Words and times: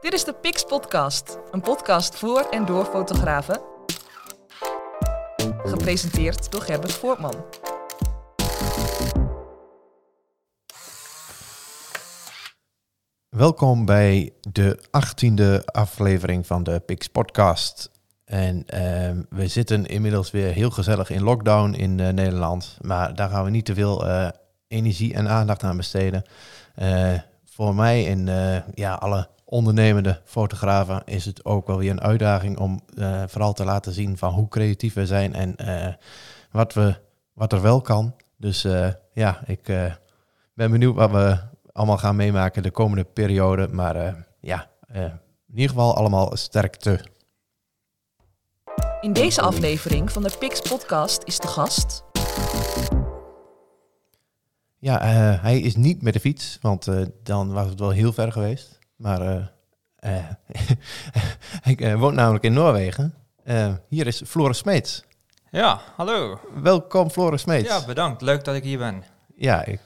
Dit 0.00 0.12
is 0.12 0.24
de 0.24 0.32
Pix 0.32 0.64
Podcast, 0.64 1.38
een 1.50 1.60
podcast 1.60 2.16
voor 2.16 2.40
en 2.50 2.66
door 2.66 2.84
fotografen. 2.84 3.60
Gepresenteerd 5.64 6.52
door 6.52 6.60
Gerbert 6.60 6.92
Voortman. 6.92 7.44
Welkom 13.28 13.84
bij 13.84 14.32
de 14.40 14.82
achttiende 14.90 15.62
aflevering 15.66 16.46
van 16.46 16.62
de 16.62 16.80
Pix 16.80 17.06
Podcast. 17.06 17.90
En 18.24 18.66
ehm, 18.66 19.22
we 19.28 19.48
zitten 19.48 19.86
inmiddels 19.86 20.30
weer 20.30 20.52
heel 20.52 20.70
gezellig 20.70 21.10
in 21.10 21.22
lockdown 21.22 21.72
in 21.72 22.00
eh, 22.00 22.08
Nederland. 22.08 22.78
Maar 22.80 23.14
daar 23.14 23.28
gaan 23.28 23.44
we 23.44 23.50
niet 23.50 23.64
te 23.64 23.74
veel 23.74 24.06
eh, 24.06 24.28
energie 24.68 25.14
en 25.14 25.28
aandacht 25.28 25.62
aan 25.62 25.76
besteden. 25.76 26.24
Eh, 26.74 27.12
voor 27.44 27.74
mij 27.74 28.06
en 28.06 28.26
ja, 28.74 28.94
alle 28.94 29.28
ondernemende 29.50 30.20
fotografen 30.24 31.02
is 31.04 31.24
het 31.24 31.44
ook 31.44 31.66
wel 31.66 31.78
weer 31.78 31.90
een 31.90 32.00
uitdaging 32.00 32.58
om 32.58 32.80
eh, 32.96 33.22
vooral 33.26 33.52
te 33.52 33.64
laten 33.64 33.92
zien 33.92 34.18
van 34.18 34.32
hoe 34.32 34.48
creatief 34.48 34.94
we 34.94 35.06
zijn 35.06 35.34
en 35.34 35.56
eh, 35.56 35.94
wat, 36.50 36.74
we, 36.74 36.94
wat 37.32 37.52
er 37.52 37.62
wel 37.62 37.80
kan. 37.80 38.14
Dus 38.36 38.64
eh, 38.64 38.88
ja, 39.12 39.40
ik 39.46 39.62
ben 40.54 40.70
benieuwd 40.70 40.94
wat 40.94 41.10
we 41.10 41.38
allemaal 41.72 41.98
gaan 41.98 42.16
meemaken 42.16 42.62
de 42.62 42.70
komende 42.70 43.04
periode. 43.04 43.68
Maar 43.68 44.26
ja, 44.40 44.70
in 44.92 45.20
ieder 45.54 45.68
geval 45.68 45.96
allemaal 45.96 46.36
sterkte. 46.36 47.00
In 49.00 49.12
deze 49.12 49.40
aflevering 49.40 50.12
van 50.12 50.22
de 50.22 50.36
Pix 50.38 50.60
Podcast 50.60 51.22
is 51.24 51.38
de 51.38 51.48
gast. 51.48 52.04
Ja, 54.78 54.98
hij 55.40 55.60
is 55.60 55.76
niet 55.76 56.02
met 56.02 56.12
de 56.12 56.20
fiets, 56.20 56.58
want 56.60 56.88
dan 57.22 57.52
was 57.52 57.68
het 57.68 57.80
wel 57.80 57.90
heel 57.90 58.12
ver 58.12 58.32
geweest. 58.32 58.79
Maar 59.00 59.20
eh, 59.20 60.16
eh, 60.16 60.24
hij 61.66 61.76
eh, 61.76 61.98
woont 62.00 62.14
namelijk 62.14 62.44
in 62.44 62.52
Noorwegen. 62.52 63.14
Hier 63.88 64.06
is 64.06 64.22
Floris 64.26 64.58
Smeets. 64.58 65.04
Ja, 65.50 65.80
hallo. 65.96 66.40
Welkom 66.62 67.10
Floris 67.10 67.40
Smeets. 67.40 67.68
Ja, 67.68 67.84
bedankt. 67.84 68.22
Leuk 68.22 68.44
dat 68.44 68.54
ik 68.54 68.62
hier 68.62 68.78
ben. 68.78 69.04
Ja, 69.34 69.64
ik 69.64 69.80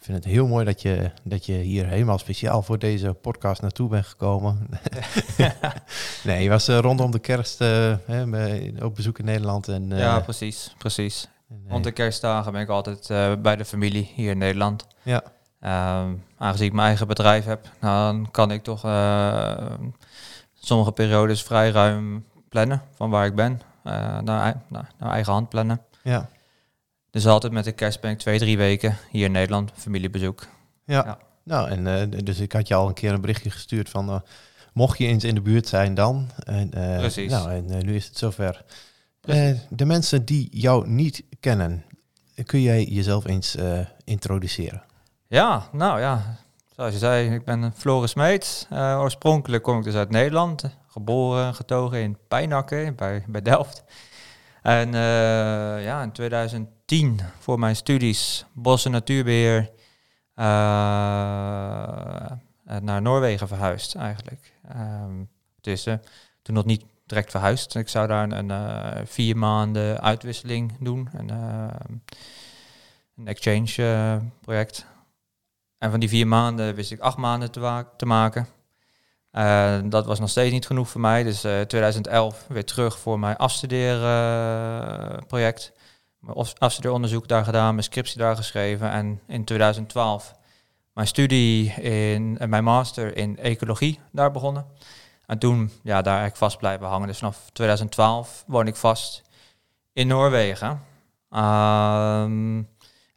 vind 0.00 0.16
het 0.16 0.24
heel 0.24 0.46
mooi 0.46 0.64
dat 0.64 0.82
je, 0.82 1.10
dat 1.22 1.46
je 1.46 1.52
hier 1.52 1.86
helemaal 1.86 2.18
speciaal 2.18 2.62
voor 2.62 2.78
deze 2.78 3.12
podcast 3.12 3.62
naartoe 3.62 3.88
bent 3.88 4.06
gekomen. 4.06 4.68
nee, 6.24 6.42
je 6.42 6.48
was 6.48 6.68
rondom 6.68 7.10
de 7.10 7.18
kerst 7.18 7.58
hè, 7.58 8.26
bij- 8.26 8.74
op 8.82 8.94
bezoek 8.94 9.18
in 9.18 9.24
Nederland. 9.24 9.68
En, 9.68 9.88
ja, 9.88 10.20
precies, 10.20 10.74
precies. 10.78 11.28
Rond 11.68 11.84
de 11.84 11.92
kerstdagen 11.92 12.52
ben 12.52 12.60
ik 12.60 12.68
altijd 12.68 13.06
bij 13.42 13.56
de 13.56 13.64
familie 13.64 14.10
hier 14.14 14.30
in 14.30 14.38
Nederland. 14.38 14.86
Ja. 15.02 15.22
Ehm, 15.60 16.12
aangezien 16.38 16.66
ik 16.66 16.72
mijn 16.72 16.86
eigen 16.86 17.06
bedrijf 17.06 17.44
heb, 17.44 17.68
nou, 17.80 18.12
dan 18.12 18.30
kan 18.30 18.50
ik 18.50 18.62
toch 18.62 18.84
eh, 18.84 19.64
sommige 20.60 20.92
periodes 20.92 21.42
vrij 21.42 21.70
ruim 21.70 22.24
plannen 22.48 22.82
van 22.94 23.10
waar 23.10 23.26
ik 23.26 23.34
ben. 23.34 23.60
eh, 23.82 23.92
naar, 24.20 24.62
naar, 24.68 24.90
naar 24.98 25.10
eigen 25.10 25.32
hand 25.32 25.48
plannen. 25.48 25.80
ja, 26.02 26.28
Dus 27.10 27.26
altijd 27.26 27.52
met 27.52 27.64
de 27.64 27.72
kerst 27.72 28.00
ben 28.00 28.10
ik 28.10 28.18
twee, 28.18 28.38
drie 28.38 28.56
weken 28.56 28.96
hier 29.10 29.24
in 29.24 29.32
Nederland, 29.32 29.70
familiebezoek. 29.74 30.46
ja. 30.84 31.04
Ja. 31.04 31.18
Nou, 31.42 31.68
en 31.70 31.86
eh, 31.86 32.24
dus 32.24 32.38
ik 32.38 32.52
had 32.52 32.68
je 32.68 32.74
al 32.74 32.88
een 32.88 32.94
keer 32.94 33.12
een 33.12 33.20
berichtje 33.20 33.50
gestuurd 33.50 33.88
van... 33.88 34.08
eh, 34.08 34.20
mocht 34.72 34.98
je 34.98 35.06
eens 35.06 35.24
in 35.24 35.34
de 35.34 35.40
buurt 35.40 35.68
zijn 35.68 35.94
dan? 35.94 36.30
En, 36.44 36.68
Precies. 36.70 37.30
Nou, 37.30 37.50
en 37.50 37.86
nu 37.86 37.94
is 37.94 38.06
het 38.06 38.16
zover. 38.18 38.64
De 39.68 39.84
mensen 39.84 40.24
die 40.24 40.48
jou 40.50 40.88
niet 40.88 41.22
kennen, 41.40 41.84
kun 42.44 42.60
jij 42.62 42.84
jezelf 42.84 43.26
eens 43.26 43.56
introduceren? 44.04 44.82
Ja, 45.30 45.68
nou 45.72 46.00
ja, 46.00 46.36
zoals 46.74 46.92
je 46.92 46.98
zei, 46.98 47.34
ik 47.34 47.44
ben 47.44 47.72
Floris 47.76 48.14
Meets. 48.14 48.66
Eh, 48.70 48.98
oorspronkelijk 49.00 49.62
kom 49.62 49.78
ik 49.78 49.84
dus 49.84 49.94
uit 49.94 50.10
Nederland, 50.10 50.76
geboren 50.86 51.46
en 51.46 51.54
getogen 51.54 52.02
in 52.02 52.18
Pijnakken 52.28 52.94
bij, 52.96 53.24
bij 53.26 53.42
Delft. 53.42 53.84
En 54.62 54.94
eh, 54.94 55.84
ja, 55.84 56.02
in 56.02 56.12
2010 56.12 57.20
voor 57.38 57.58
mijn 57.58 57.76
studies 57.76 58.44
bos- 58.52 58.84
en 58.84 58.90
natuurbeheer 58.90 59.70
eh, 60.34 60.44
eh, 62.64 62.76
naar 62.80 63.02
Noorwegen 63.02 63.48
verhuisd 63.48 63.94
eigenlijk. 63.94 64.52
Eh, 64.68 65.04
toen 66.42 66.54
nog 66.54 66.64
niet 66.64 66.84
direct 67.06 67.30
verhuisd. 67.30 67.74
Ik 67.74 67.88
zou 67.88 68.06
daar 68.06 68.30
een, 68.30 68.50
eh, 68.50 69.00
vier 69.04 69.36
maanden 69.36 70.00
uitwisseling 70.00 70.72
doen, 70.80 71.08
een, 71.12 71.30
eh, 71.30 71.66
exchange 73.24 73.74
eh, 73.76 74.16
project. 74.40 74.86
En 75.80 75.90
van 75.90 76.00
die 76.00 76.08
vier 76.08 76.26
maanden 76.26 76.74
wist 76.74 76.92
ik 76.92 77.00
acht 77.00 77.16
maanden 77.16 77.50
te, 77.50 77.84
te 77.96 78.06
maken. 78.06 78.46
Eh, 79.30 79.78
dat 79.84 80.06
was 80.06 80.20
nog 80.20 80.30
steeds 80.30 80.52
niet 80.52 80.66
genoeg 80.66 80.88
voor 80.88 81.00
mij. 81.00 81.22
Dus 81.22 81.44
eh 81.44 81.60
2011 81.60 82.44
weer 82.48 82.64
terug 82.64 82.98
voor 82.98 83.18
mijn 83.18 83.36
afstudeerproject. 83.36 85.72
mijn 86.18 86.36
af- 86.36 86.54
afstudeeronderzoek 86.58 87.28
daar 87.28 87.44
gedaan, 87.44 87.74
mijn 87.74 87.84
scriptie 87.84 88.18
daar 88.18 88.36
geschreven. 88.36 88.90
En 88.90 89.20
in 89.26 89.44
2012 89.44 90.34
mijn 90.92 91.06
studie 91.06 91.72
in, 91.72 92.38
en 92.38 92.48
mijn 92.48 92.64
master 92.64 93.16
in 93.16 93.38
ecologie 93.38 94.00
daar 94.12 94.30
begonnen. 94.30 94.66
En 95.26 95.38
toen 95.38 95.70
ja, 95.82 96.02
daar 96.02 96.18
eigenlijk 96.18 96.36
vast 96.36 96.58
blijven 96.58 96.86
hangen. 96.86 97.06
Dus 97.06 97.18
vanaf 97.18 97.50
2012 97.52 98.44
woon 98.46 98.66
ik 98.66 98.76
vast 98.76 99.22
in 99.92 100.06
Noorwegen. 100.06 100.82
Ehm, 101.30 102.62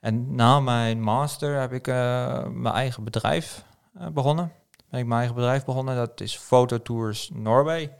en 0.03 0.35
na 0.35 0.59
mijn 0.59 1.01
master 1.01 1.59
heb 1.59 1.73
ik 1.73 1.87
eh, 1.87 2.45
mijn 2.47 2.73
eigen 2.73 3.03
bedrijf 3.03 3.63
eh, 3.93 4.07
begonnen. 4.07 4.51
Ben 4.89 4.99
ik 4.99 5.05
mijn 5.05 5.17
eigen 5.17 5.35
bedrijf 5.35 5.65
begonnen. 5.65 5.95
Dat 5.95 6.21
is 6.21 6.37
Fototours 6.37 7.29
Norway. 7.33 7.93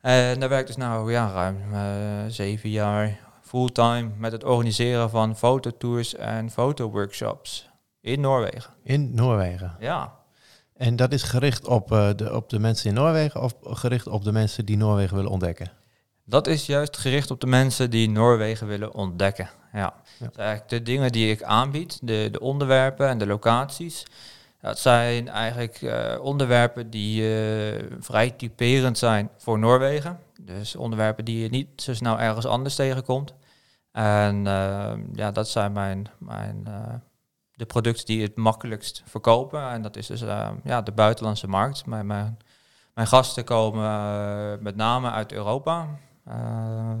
En 0.00 0.40
daar 0.40 0.48
werk 0.48 0.60
ik 0.60 0.66
dus 0.66 0.76
nou 0.76 1.12
ja, 1.12 1.30
ruim 1.30 1.58
eh, 1.72 1.80
zeven 2.28 2.70
jaar 2.70 3.20
fulltime 3.42 4.10
met 4.16 4.32
het 4.32 4.44
organiseren 4.44 5.10
van 5.10 5.36
fototours 5.36 6.14
en 6.14 6.50
fotoworkshops 6.50 7.70
in 8.00 8.20
Noorwegen. 8.20 8.72
In 8.82 9.14
Noorwegen. 9.14 9.76
Ja, 9.80 10.12
En 10.76 10.96
dat 10.96 11.12
is 11.12 11.22
gericht 11.22 11.66
op, 11.66 11.88
de, 11.88 12.30
op 12.32 12.48
de 12.48 12.58
mensen 12.58 12.88
in 12.88 12.94
Noorwegen 12.94 13.42
of 13.42 13.54
gericht 13.62 14.06
op 14.06 14.24
de 14.24 14.32
mensen 14.32 14.64
die 14.64 14.76
Noorwegen 14.76 15.16
willen 15.16 15.30
ontdekken? 15.30 15.70
Dat 16.24 16.46
is 16.46 16.66
juist 16.66 16.96
gericht 16.96 17.30
op 17.30 17.40
de 17.40 17.46
mensen 17.46 17.90
die 17.90 18.10
Noorwegen 18.10 18.66
willen 18.66 18.94
ontdekken. 18.94 19.50
Ja. 19.72 19.94
Ja. 20.18 20.26
Dus 20.26 20.36
eigenlijk 20.36 20.68
de 20.68 20.82
dingen 20.82 21.12
die 21.12 21.30
ik 21.30 21.42
aanbied, 21.42 21.98
de, 22.02 22.28
de 22.32 22.40
onderwerpen 22.40 23.08
en 23.08 23.18
de 23.18 23.26
locaties. 23.26 24.06
Dat 24.60 24.78
zijn 24.78 25.28
eigenlijk 25.28 25.82
eh, 25.82 26.18
onderwerpen 26.20 26.90
die 26.90 27.22
eh, 27.22 27.84
vrij 28.00 28.30
typerend 28.30 28.98
zijn 28.98 29.30
voor 29.36 29.58
Noorwegen. 29.58 30.18
Dus 30.40 30.76
onderwerpen 30.76 31.24
die 31.24 31.42
je 31.42 31.48
niet 31.48 31.68
zo 31.76 31.94
snel 31.94 32.18
ergens 32.18 32.46
anders 32.46 32.74
tegenkomt. 32.74 33.34
En 33.94 34.46
eh, 34.46 34.92
ja, 35.12 35.30
dat 35.30 35.48
zijn 35.48 35.72
mijn, 35.72 36.06
mijn, 36.18 36.62
eh, 36.66 36.94
de 37.54 37.66
producten 37.66 38.06
die 38.06 38.22
het 38.22 38.36
makkelijkst 38.36 39.02
verkopen. 39.06 39.70
En 39.70 39.82
dat 39.82 39.96
is 39.96 40.06
dus 40.06 40.22
eh, 40.22 40.50
ja, 40.64 40.82
de 40.82 40.92
buitenlandse 40.92 41.48
markt. 41.48 41.86
Mijn, 41.86 42.06
mijn, 42.06 42.38
mijn 42.94 43.06
gasten 43.06 43.44
komen 43.44 44.62
met 44.62 44.76
name 44.76 45.10
uit 45.10 45.32
Europa. 45.32 45.88
Eh, 46.24 46.92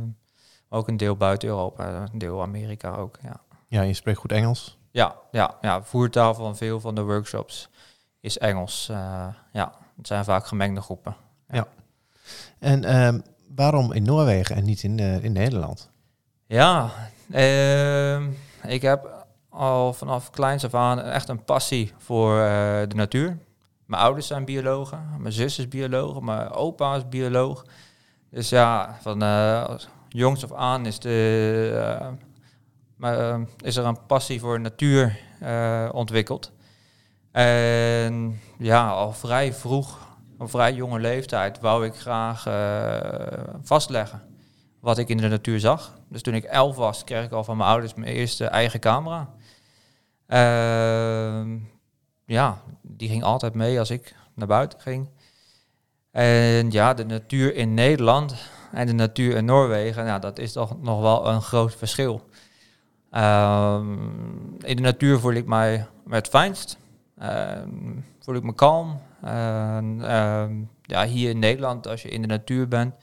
ook 0.68 0.88
een 0.88 0.96
deel 0.96 1.16
buiten 1.16 1.48
Europa, 1.48 2.08
een 2.12 2.18
deel 2.18 2.42
Amerika 2.42 2.94
ook. 2.94 3.18
Ja. 3.22 3.40
Ja, 3.68 3.82
je 3.82 3.94
spreekt 3.94 4.18
goed 4.18 4.32
Engels. 4.32 4.78
Ja, 4.90 5.16
ja, 5.30 5.56
ja, 5.60 5.82
voertaal 5.82 6.34
van 6.34 6.56
veel 6.56 6.80
van 6.80 6.94
de 6.94 7.02
workshops 7.02 7.68
is 8.20 8.38
Engels. 8.38 8.88
Eh, 8.88 9.26
ja, 9.52 9.72
het 9.96 10.06
zijn 10.06 10.24
vaak 10.24 10.46
gemengde 10.46 10.80
groepen. 10.80 11.16
En 12.58 12.84
ehm, 12.84 13.20
waarom 13.54 13.92
in 13.92 14.02
Noorwegen 14.02 14.56
en 14.56 14.64
niet 14.64 14.82
in, 14.82 14.98
eh, 14.98 15.24
in 15.24 15.32
Nederland? 15.32 15.90
Ja, 16.46 16.90
ehm, 17.30 18.30
ik 18.62 18.82
heb 18.82 19.26
al 19.48 19.92
vanaf 19.92 20.30
kleins 20.30 20.64
af 20.64 20.74
aan 20.74 21.00
echt 21.00 21.28
een 21.28 21.44
passie 21.44 21.92
voor 21.98 22.34
de 22.88 22.94
natuur. 22.94 23.38
Mijn 23.86 24.02
ouders 24.02 24.26
zijn 24.26 24.44
biologen, 24.44 25.08
mijn 25.18 25.32
zus 25.32 25.58
is 25.58 25.68
bioloog, 25.68 26.20
mijn 26.20 26.50
opa 26.50 26.96
is 26.96 27.08
bioloog. 27.08 27.64
Dus 28.34 28.48
ja, 28.48 28.98
van 29.00 29.22
eh, 29.22 29.74
jongs 30.08 30.44
af 30.44 30.52
aan 30.52 30.86
is, 30.86 30.98
de, 30.98 32.08
eh, 33.00 33.32
eh, 33.32 33.40
is 33.60 33.76
er 33.76 33.84
een 33.84 34.06
passie 34.06 34.40
voor 34.40 34.60
natuur 34.60 35.18
ontwikkeld. 35.92 36.52
En 37.32 38.40
ja, 38.58 38.88
al 38.90 39.12
vrij 39.12 39.52
vroeg, 39.52 40.16
op 40.38 40.50
vrij 40.50 40.72
jonge 40.72 40.98
leeftijd, 40.98 41.60
wou 41.60 41.86
ik 41.86 41.94
graag 41.94 42.42
vastleggen 43.62 44.22
wat 44.80 44.98
ik 44.98 45.08
in 45.08 45.16
de 45.16 45.28
natuur 45.28 45.60
zag. 45.60 45.98
Dus 46.08 46.22
toen 46.22 46.34
ik 46.34 46.44
elf 46.44 46.76
was, 46.76 47.04
kreeg 47.04 47.24
ik 47.24 47.32
al 47.32 47.44
van 47.44 47.56
mijn 47.56 47.68
ouders 47.68 47.94
mijn 47.94 48.12
eerste 48.12 48.46
eigen 48.46 48.80
camera. 48.80 49.34
Ehm, 50.26 51.58
ja, 52.24 52.58
die 52.82 53.08
ging 53.08 53.22
altijd 53.22 53.54
mee 53.54 53.78
als 53.78 53.90
ik 53.90 54.14
naar 54.34 54.48
buiten 54.48 54.80
ging. 54.80 55.08
En 56.14 56.70
ja, 56.70 56.94
de 56.94 57.04
natuur 57.04 57.54
in 57.54 57.74
Nederland 57.74 58.34
en 58.72 58.86
de 58.86 58.92
natuur 58.92 59.36
in 59.36 59.44
Noorwegen, 59.44 60.04
nou, 60.04 60.20
dat 60.20 60.38
is 60.38 60.52
toch 60.52 60.82
nog 60.82 61.00
wel 61.00 61.28
een 61.28 61.42
groot 61.42 61.74
verschil. 61.74 62.22
Ehm, 63.10 63.92
in 64.60 64.76
de 64.76 64.82
natuur 64.82 65.18
voel 65.18 65.32
ik 65.32 65.46
mij 65.46 65.86
het 66.08 66.28
fijnst. 66.28 66.78
Ehm, 67.18 67.68
voel 68.20 68.34
ik 68.34 68.42
me 68.42 68.54
kalm. 68.54 69.00
Ehm, 69.22 70.00
ja, 70.82 71.06
hier 71.06 71.30
in 71.30 71.38
Nederland, 71.38 71.88
als 71.88 72.02
je 72.02 72.08
in 72.08 72.20
de 72.20 72.28
natuur 72.28 72.68
bent, 72.68 72.94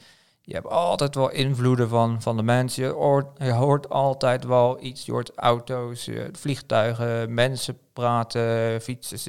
je 0.42 0.54
hebt 0.54 0.68
altijd 0.68 1.16
wel 1.16 1.32
invloeden 1.32 1.90
van, 1.90 2.22
van 2.22 2.38
de 2.38 2.44
mensen. 2.44 2.84
Je 2.84 2.90
hoort, 2.90 3.28
je 3.38 3.52
hoort 3.52 3.90
altijd 3.90 4.44
wel 4.44 4.84
iets. 4.84 5.06
Je 5.06 5.12
hoort 5.12 5.32
auto's, 5.36 6.10
vliegtuigen, 6.32 7.34
mensen 7.34 7.78
praten, 7.94 8.82
fietsers. 8.82 9.28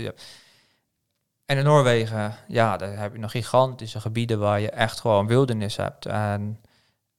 En 1.52 1.58
in 1.58 1.64
Noorwegen, 1.64 2.34
ja, 2.48 2.76
daar 2.76 2.98
heb 2.98 3.12
je 3.12 3.18
nog 3.18 3.30
gigantische 3.30 4.00
gebieden 4.00 4.38
waar 4.38 4.60
je 4.60 4.70
echt 4.70 5.00
gewoon 5.00 5.26
wildernis 5.26 5.76
hebt. 5.76 6.06
En 6.06 6.60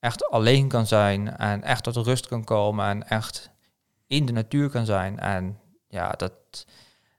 echt 0.00 0.30
alleen 0.30 0.68
kan 0.68 0.86
zijn 0.86 1.36
en 1.36 1.62
echt 1.62 1.82
tot 1.82 1.96
rust 1.96 2.28
kan 2.28 2.44
komen 2.44 2.86
en 2.86 3.08
echt 3.08 3.50
in 4.06 4.26
de 4.26 4.32
natuur 4.32 4.70
kan 4.70 4.84
zijn. 4.86 5.18
En 5.18 5.58
ja, 5.88 6.10
dat, 6.10 6.32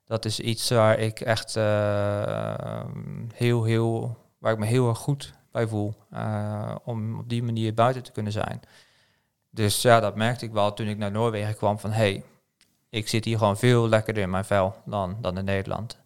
dat 0.05 0.25
is 0.25 0.39
iets 0.39 0.69
waar 0.69 0.99
ik 0.99 1.19
echt 1.19 1.55
eh, 1.55 2.85
heel, 3.33 3.63
heel, 3.63 4.17
waar 4.39 4.53
ik 4.53 4.59
me 4.59 4.65
heel 4.65 4.89
erg 4.89 4.97
goed 4.97 5.33
bij 5.51 5.67
voel. 5.67 5.93
eh, 6.09 6.75
om 6.83 7.19
op 7.19 7.29
die 7.29 7.43
manier 7.43 7.73
buiten 7.73 8.03
te 8.03 8.11
kunnen 8.11 8.31
zijn. 8.31 8.61
Dus 9.49 9.81
ja, 9.81 9.99
dat 9.99 10.15
merkte 10.15 10.45
ik 10.45 10.51
wel 10.51 10.73
toen 10.73 10.87
ik 10.87 10.97
naar 10.97 11.11
Noorwegen 11.11 11.55
kwam 11.55 11.79
van 11.79 11.91
hey, 11.91 12.23
ik 12.89 13.07
zit 13.07 13.25
hier 13.25 13.37
gewoon 13.37 13.57
veel 13.57 13.89
lekkerder 13.89 14.23
in 14.23 14.29
mijn 14.29 14.45
vel 14.45 14.75
dan, 14.85 15.17
dan 15.21 15.37
in 15.37 15.45
Nederland. 15.45 16.03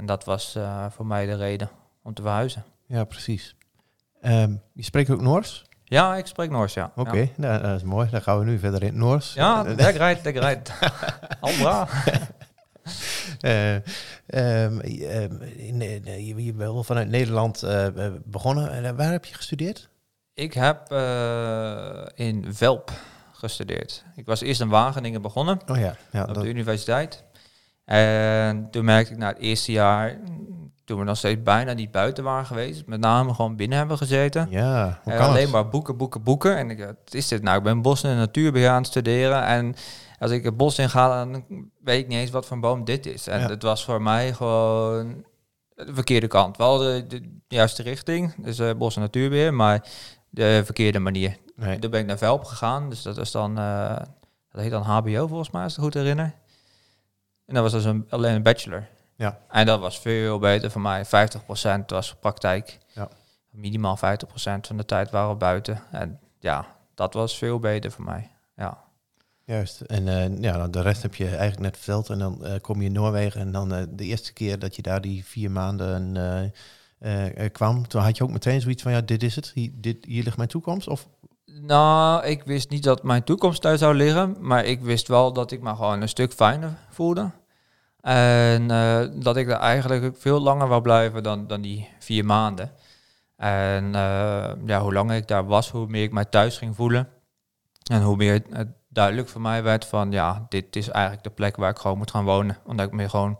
En 0.00 0.06
dat 0.06 0.24
was 0.24 0.54
eh, 0.54 0.86
voor 0.90 1.06
mij 1.06 1.26
de 1.26 1.34
reden 1.36 1.68
om 2.02 2.14
te 2.14 2.22
verhuizen. 2.22 2.64
Ja, 2.86 3.04
precies. 3.04 3.56
Ehm, 4.20 4.54
je 4.72 4.82
spreekt 4.82 5.10
ook 5.10 5.20
Noors? 5.20 5.64
Ja, 5.84 6.16
ik 6.16 6.26
spreek 6.26 6.50
Noors, 6.50 6.74
ja. 6.74 6.92
Oké, 6.96 7.18
Ja, 7.18 7.26
nou, 7.36 7.62
dat 7.62 7.76
is 7.76 7.82
mooi. 7.82 8.10
Dan 8.10 8.22
gaan 8.22 8.38
we 8.38 8.44
nu 8.44 8.58
verder 8.58 8.80
in 8.82 8.86
het 8.88 8.96
Noors. 8.96 9.34
ja 9.34 9.62
lekker 9.66 9.96
rijdt, 9.96 10.24
lekker 10.24 10.42
rijdt. 10.42 10.72
Al. 11.40 11.86
Eh, 13.40 13.74
ehm, 13.74 13.82
ehm, 14.26 14.80
eh, 14.80 16.26
je, 16.26 16.34
je 16.44 16.52
bent 16.52 16.56
wel 16.56 16.84
vanuit 16.84 17.08
Nederland 17.08 17.64
begonnen. 18.24 18.70
En, 18.84 18.96
waar 18.96 19.10
heb 19.12 19.24
je 19.24 19.34
gestudeerd? 19.34 19.88
Ik 20.34 20.52
heb 20.54 20.92
in 22.14 22.46
Velp 22.54 22.90
gestudeerd. 23.32 24.04
Ik 24.16 24.26
was 24.26 24.40
eerst 24.40 24.60
in 24.60 24.68
Wageningen 24.68 25.22
begonnen, 25.22 25.60
Oh 25.68 25.76
ja, 25.78 25.96
ja 26.10 26.22
op 26.24 26.34
dat- 26.34 26.42
de 26.42 26.48
universiteit. 26.48 27.24
En 27.90 28.68
toen 28.70 28.84
merkte 28.84 29.12
ik 29.12 29.18
na 29.18 29.28
het 29.28 29.38
eerste 29.38 29.72
jaar, 29.72 30.18
toen 30.84 30.98
we 30.98 31.04
nog 31.04 31.16
steeds 31.16 31.42
bijna 31.42 31.72
niet 31.72 31.90
buiten 31.90 32.24
waren 32.24 32.46
geweest, 32.46 32.86
met 32.86 33.00
name 33.00 33.34
gewoon 33.34 33.56
binnen 33.56 33.78
hebben 33.78 33.96
gezeten. 33.96 34.46
ja 34.50 35.00
hoe 35.02 35.12
Eh, 35.12 35.18
kan 35.18 35.28
alleen 35.28 35.42
het? 35.42 35.50
maar 35.52 35.68
boeken, 35.68 35.96
boeken, 35.96 36.22
boeken. 36.22 36.56
En 36.56 36.70
ik, 36.70 36.78
wat 36.84 36.96
is 37.14 37.28
dit 37.28 37.42
nou? 37.42 37.58
Ik 37.58 37.62
ben 37.62 37.82
bos- 37.82 38.02
en 38.02 38.16
natuurbeheer 38.16 38.68
aan 38.68 38.76
het 38.76 38.86
studeren. 38.86 39.44
En 39.44 39.74
als 40.18 40.30
ik 40.30 40.44
het 40.44 40.56
bos 40.56 40.78
in 40.78 40.90
ga, 40.90 41.24
dan 41.24 41.44
weet 41.84 42.00
ik 42.02 42.08
niet 42.08 42.18
eens 42.18 42.30
wat 42.30 42.46
voor 42.46 42.54
een 42.56 42.62
boom 42.62 42.84
dit 42.84 43.06
is. 43.06 43.26
En 43.26 43.40
Ja. 43.40 43.48
het 43.48 43.62
was 43.62 43.84
voor 43.84 44.02
mij 44.02 44.32
gewoon 44.32 45.24
de 45.74 45.94
verkeerde 45.94 46.26
kant. 46.26 46.56
Wel 46.56 46.78
de, 46.78 47.04
de 47.08 47.38
juiste 47.48 47.82
richting, 47.82 48.34
dus 48.44 48.58
eh, 48.58 48.70
bos- 48.78 48.94
en 48.96 49.00
natuurbeheer, 49.02 49.54
maar 49.54 49.86
de 50.28 50.60
verkeerde 50.64 50.98
manier. 50.98 51.36
Nee. 51.56 51.78
Toen 51.78 51.90
ben 51.90 52.00
ik 52.00 52.06
naar 52.06 52.18
Velp 52.18 52.44
gegaan, 52.44 52.88
dus 52.90 53.02
dat 53.02 53.18
is 53.18 53.30
dan, 53.30 53.58
eh, 53.58 53.96
dat 54.52 54.62
heet 54.62 54.70
dan 54.70 54.82
HBO 54.82 55.26
volgens 55.26 55.50
mij, 55.50 55.62
als 55.62 55.70
ik 55.76 55.76
het 55.82 55.84
goed 55.92 55.94
herinner. 56.02 56.34
En 57.50 57.56
dat 57.56 57.62
was 57.62 57.72
dus 57.72 57.84
een, 57.84 58.06
alleen 58.08 58.34
een 58.34 58.42
bachelor. 58.42 58.86
Ja. 59.16 59.38
En 59.48 59.66
dat 59.66 59.80
was 59.80 59.98
veel 59.98 60.38
beter 60.38 60.70
voor 60.70 60.80
mij. 60.80 61.04
50% 61.06 61.08
was 61.86 62.14
praktijk. 62.20 62.78
Ja. 62.94 63.08
Minimaal 63.50 63.96
50% 63.96 64.00
van 64.60 64.76
de 64.76 64.84
tijd 64.84 65.10
waren 65.10 65.30
we 65.30 65.36
buiten. 65.36 65.82
En 65.90 66.20
ja, 66.38 66.66
dat 66.94 67.14
was 67.14 67.38
veel 67.38 67.58
beter 67.58 67.90
voor 67.90 68.04
mij. 68.04 68.30
Ja. 68.56 68.78
Juist. 69.44 69.80
En 69.80 70.08
eh, 70.08 70.42
ja, 70.42 70.56
nou, 70.56 70.70
de 70.70 70.82
rest 70.82 71.02
heb 71.02 71.14
je 71.14 71.26
eigenlijk 71.26 71.58
net 71.58 71.76
verteld. 71.76 72.10
En 72.10 72.18
dan 72.18 72.44
eh, 72.44 72.60
kom 72.60 72.80
je 72.80 72.86
in 72.86 72.92
Noorwegen. 72.92 73.40
En 73.40 73.52
dan 73.52 73.74
eh, 73.74 73.82
de 73.88 74.04
eerste 74.04 74.32
keer 74.32 74.58
dat 74.58 74.76
je 74.76 74.82
daar 74.82 75.00
die 75.00 75.24
vier 75.24 75.50
maanden 75.50 76.52
kwam, 77.52 77.88
toen 77.88 78.02
had 78.02 78.16
je 78.16 78.22
ook 78.22 78.30
meteen 78.30 78.60
zoiets 78.60 78.82
van, 78.82 78.92
ja, 78.92 79.00
dit 79.00 79.22
is 79.22 79.36
het. 79.36 79.50
Hier, 79.54 79.70
dit, 79.74 80.04
hier 80.04 80.24
ligt 80.24 80.36
mijn 80.36 80.48
toekomst. 80.48 80.88
Of 80.88 81.08
Nou, 81.44 82.24
ik 82.24 82.42
wist 82.42 82.70
niet 82.70 82.82
dat 82.82 83.02
mijn 83.02 83.24
toekomst 83.24 83.62
daar 83.62 83.78
zou 83.78 83.94
liggen. 83.94 84.36
Maar 84.38 84.64
ik 84.64 84.80
wist 84.80 85.08
wel 85.08 85.32
dat 85.32 85.50
ik 85.50 85.60
me 85.60 85.74
gewoon 85.74 86.00
een 86.00 86.08
stuk 86.08 86.32
fijner 86.32 86.78
voelde. 86.90 87.30
En 88.02 88.70
eh, 88.70 89.06
dat 89.12 89.36
ik 89.36 89.48
er 89.48 89.56
eigenlijk 89.56 90.16
veel 90.18 90.40
langer 90.40 90.68
wou 90.68 90.82
blijven 90.82 91.22
dan, 91.22 91.46
dan 91.46 91.60
die 91.60 91.88
vier 91.98 92.24
maanden. 92.24 92.72
En 93.36 93.94
eh, 93.94 94.52
ja, 94.66 94.80
hoe 94.80 94.92
langer 94.92 95.16
ik 95.16 95.28
daar 95.28 95.46
was, 95.46 95.70
hoe 95.70 95.86
meer 95.86 96.02
ik 96.02 96.12
mij 96.12 96.24
thuis 96.24 96.58
ging 96.58 96.76
voelen. 96.76 97.08
En 97.90 98.02
hoe 98.02 98.16
meer 98.16 98.42
het 98.50 98.68
duidelijk 98.88 99.28
voor 99.28 99.40
mij 99.40 99.62
werd 99.62 99.84
van, 99.84 100.12
ja, 100.12 100.46
dit 100.48 100.76
is 100.76 100.88
eigenlijk 100.88 101.24
de 101.24 101.30
plek 101.30 101.56
waar 101.56 101.70
ik 101.70 101.78
gewoon 101.78 101.98
moet 101.98 102.10
gaan 102.10 102.24
wonen. 102.24 102.56
Omdat 102.64 102.86
ik 102.86 102.92
me 102.92 103.08
gewoon 103.08 103.38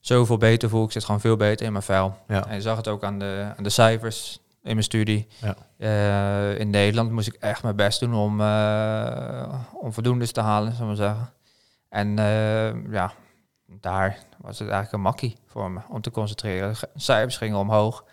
zoveel 0.00 0.38
beter 0.38 0.68
voel. 0.68 0.84
Ik 0.84 0.92
zit 0.92 1.04
gewoon 1.04 1.20
veel 1.20 1.36
beter 1.36 1.66
in 1.66 1.72
mijn 1.72 1.84
vel. 1.84 2.16
ja, 2.28 2.46
En 2.46 2.54
je 2.54 2.60
zag 2.60 2.76
het 2.76 2.88
ook 2.88 3.04
aan 3.04 3.18
de, 3.18 3.52
aan 3.56 3.62
de 3.62 3.70
cijfers 3.70 4.40
in 4.62 4.72
mijn 4.72 4.82
studie. 4.82 5.26
Ja. 5.40 5.56
Eh, 5.76 6.58
in 6.60 6.70
Nederland 6.70 7.10
moest 7.10 7.26
ik 7.26 7.34
echt 7.34 7.62
mijn 7.62 7.76
best 7.76 8.00
doen 8.00 8.14
om, 8.14 8.40
uh, 8.40 9.54
om 9.74 9.92
voldoendes 9.92 10.32
te 10.32 10.40
halen, 10.40 10.72
zullen 10.72 10.90
we 10.90 10.96
zeggen. 10.96 11.32
En 11.88 12.08
uh, 12.18 12.92
ja, 12.92 13.12
daar 13.70 14.18
was 14.38 14.58
het 14.58 14.68
eigenlijk 14.68 14.92
een 14.92 15.00
makkie 15.00 15.36
voor 15.46 15.70
me 15.70 15.80
om 15.88 16.00
te 16.00 16.10
concentreren. 16.10 16.76
Cijfers 16.94 17.36
gingen 17.36 17.58
omhoog. 17.58 18.04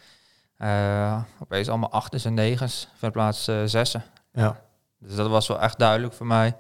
Uh, 0.58 1.22
opeens 1.40 1.70
allemaal 1.70 1.92
achters 1.92 2.26
en 2.26 2.34
negens 2.34 2.88
in 3.02 3.12
plaats 3.12 3.48
uh, 3.48 3.62
zessen. 3.66 4.04
Ja. 4.32 4.62
Dus 5.00 5.16
dat 5.16 5.30
was 5.30 5.48
wel 5.48 5.62
echt 5.62 5.80
duidelijk 5.80 6.14
voor 6.14 6.26
mij 6.26 6.56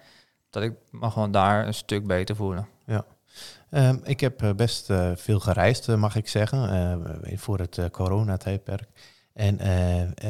dat 0.49 0.63
ik 0.63 0.73
me 0.91 1.11
gewoon 1.11 1.31
daar 1.31 1.67
een 1.67 1.73
stuk 1.73 2.07
beter 2.07 2.35
voelde. 2.35 2.65
Ja. 2.85 3.05
Um, 3.69 4.01
ik 4.03 4.19
heb 4.19 4.41
uh, 4.41 4.53
best 4.53 4.89
uh, 4.89 5.11
veel 5.15 5.39
gereisd, 5.39 5.87
mag 5.87 6.15
ik 6.15 6.27
zeggen, 6.27 7.39
voor 7.39 7.59
het 7.59 7.79
coronatijdperk. 7.91 8.89
En, 9.35 9.59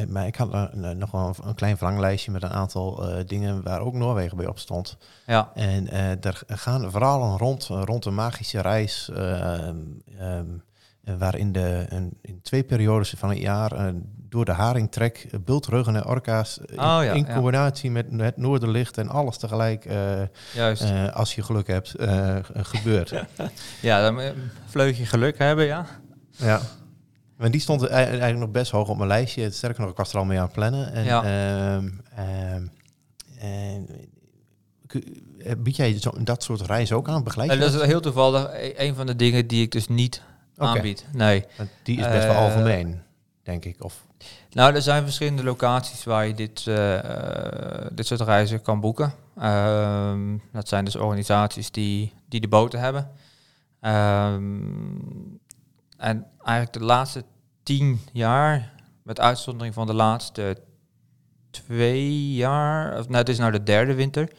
maar 0.08 0.26
ik 0.26 0.36
had 0.36 0.74
nog 0.74 1.10
wel 1.10 1.26
een, 1.26 1.48
een 1.48 1.54
klein 1.54 1.76
verlanglijstje 1.76 2.30
met 2.30 2.42
een 2.42 2.50
aantal 2.50 3.04
dingen 3.26 3.62
waar 3.62 3.80
ook 3.80 3.94
Noorwegen 3.94 4.36
bij 4.36 4.46
op 4.46 4.58
stond. 4.58 4.96
Ja. 5.26 5.50
En 5.54 5.88
daar 6.20 6.42
gaan 6.46 6.90
vooral 6.90 7.38
rond, 7.38 7.64
rond 7.64 8.04
een 8.04 8.14
magische 8.14 8.60
reis, 8.60 9.10
um, 9.12 10.02
waarin 11.18 11.52
de, 11.52 11.86
een, 11.88 12.18
in 12.22 12.40
twee 12.42 12.64
periodes 12.64 13.14
van 13.16 13.28
het 13.28 13.38
jaar 13.38 13.92
door 14.28 14.44
de 14.44 14.52
haringtrek, 14.52 15.28
bultruggen 15.44 15.96
en 15.96 16.06
orka's 16.06 16.58
in, 16.66 16.78
oh, 16.78 16.98
ja, 17.02 17.12
in 17.12 17.26
combinatie 17.32 17.92
ja. 17.92 18.02
met 18.10 18.20
het 18.20 18.36
noorderlicht 18.36 18.98
en 18.98 19.08
alles 19.08 19.36
tegelijk, 19.36 19.86
Juist. 20.54 20.84
Als 21.12 21.34
je 21.34 21.42
geluk 21.42 21.66
hebt, 21.66 21.94
gebeurt. 22.52 23.12
ja, 23.80 24.00
dan 24.00 24.20
vleug 24.66 24.98
je 24.98 25.06
geluk 25.06 25.38
hebben, 25.38 25.64
ja. 25.64 25.86
Ja. 26.30 26.60
Maar 27.36 27.50
die 27.50 27.60
stond 27.60 27.86
eigenlijk 27.86 28.38
nog 28.38 28.50
best 28.50 28.70
hoog 28.70 28.88
op 28.88 28.96
mijn 28.96 29.08
lijstje. 29.08 29.50
Sterker 29.50 29.80
nog, 29.80 29.90
ik 29.90 29.96
was 29.96 30.12
er 30.12 30.18
al 30.18 30.24
mee 30.24 30.38
aan 30.38 30.44
het 30.44 30.52
plannen. 30.52 30.92
En, 30.92 31.04
ja. 31.04 31.74
um, 31.74 32.00
um, 32.54 32.70
en, 33.38 33.88
bied 35.62 35.76
jij 35.76 36.00
zo, 36.00 36.12
dat 36.22 36.42
soort 36.42 36.60
reizen 36.60 36.96
ook 36.96 37.08
aan? 37.08 37.24
Begeleid 37.24 37.52
je 37.52 37.58
dat 37.58 37.74
is 37.74 37.82
heel 37.82 38.00
toevallig 38.00 38.48
een 38.76 38.94
van 38.94 39.06
de 39.06 39.16
dingen 39.16 39.46
die 39.46 39.62
ik 39.62 39.72
dus 39.72 39.88
niet 39.88 40.22
okay. 40.56 40.76
aanbied. 40.76 41.06
Nee. 41.12 41.44
Die 41.82 41.98
is 41.98 42.08
best 42.08 42.26
wel 42.26 42.34
algemeen, 42.34 43.00
denk 43.42 43.64
ik. 43.64 43.84
Of 43.84 44.04
nou, 44.50 44.74
er 44.74 44.82
zijn 44.82 45.02
verschillende 45.02 45.44
locaties 45.44 46.04
waar 46.04 46.26
je 46.26 46.34
dit, 46.34 46.64
uh, 46.68 47.00
dit 47.92 48.06
soort 48.06 48.20
reizen 48.20 48.62
kan 48.62 48.80
boeken. 48.80 49.12
Um, 49.42 50.42
dat 50.52 50.68
zijn 50.68 50.84
dus 50.84 50.96
organisaties 50.96 51.70
die, 51.70 52.12
die 52.28 52.40
de 52.40 52.48
boten 52.48 52.80
hebben. 52.80 53.10
Um, 53.80 55.40
en 55.96 56.26
eigenlijk 56.38 56.72
de 56.72 56.84
laatste 56.84 57.24
tien 57.62 58.00
jaar, 58.12 58.72
met 59.02 59.20
uitzondering 59.20 59.74
van 59.74 59.86
de 59.86 59.94
laatste 59.94 60.62
twee 61.50 62.32
jaar, 62.32 62.98
of 62.98 63.06
nou, 63.06 63.16
het 63.18 63.28
is 63.28 63.38
nou 63.38 63.52
de 63.52 63.62
derde 63.62 63.94
winter, 63.94 64.32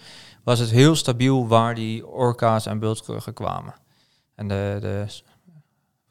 was 0.44 0.60
het 0.60 0.70
heel 0.70 0.96
stabiel 0.96 1.48
waar 1.48 1.76
die 1.76 2.08
orka's 2.08 2.66
en 2.66 2.80
bultruggen 2.80 3.34
kwamen. 3.34 3.74
En 4.36 4.48
de, 4.48 4.78
de 4.82 5.06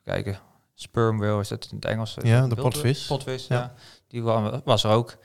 kijken, 0.02 0.38
sperm 0.74 1.18
whale 1.18 1.40
is 1.40 1.48
dat 1.48 1.68
in 1.70 1.76
het 1.76 1.84
Engels? 1.84 2.16
Ja, 2.22 2.46
de 2.46 2.54
potvis. 2.54 3.06
Potvis, 3.06 3.46
ja. 3.46 3.56
ja. 3.56 3.74
Die 4.08 4.22
was 4.64 4.84
er 4.84 4.90
ook. 4.90 5.16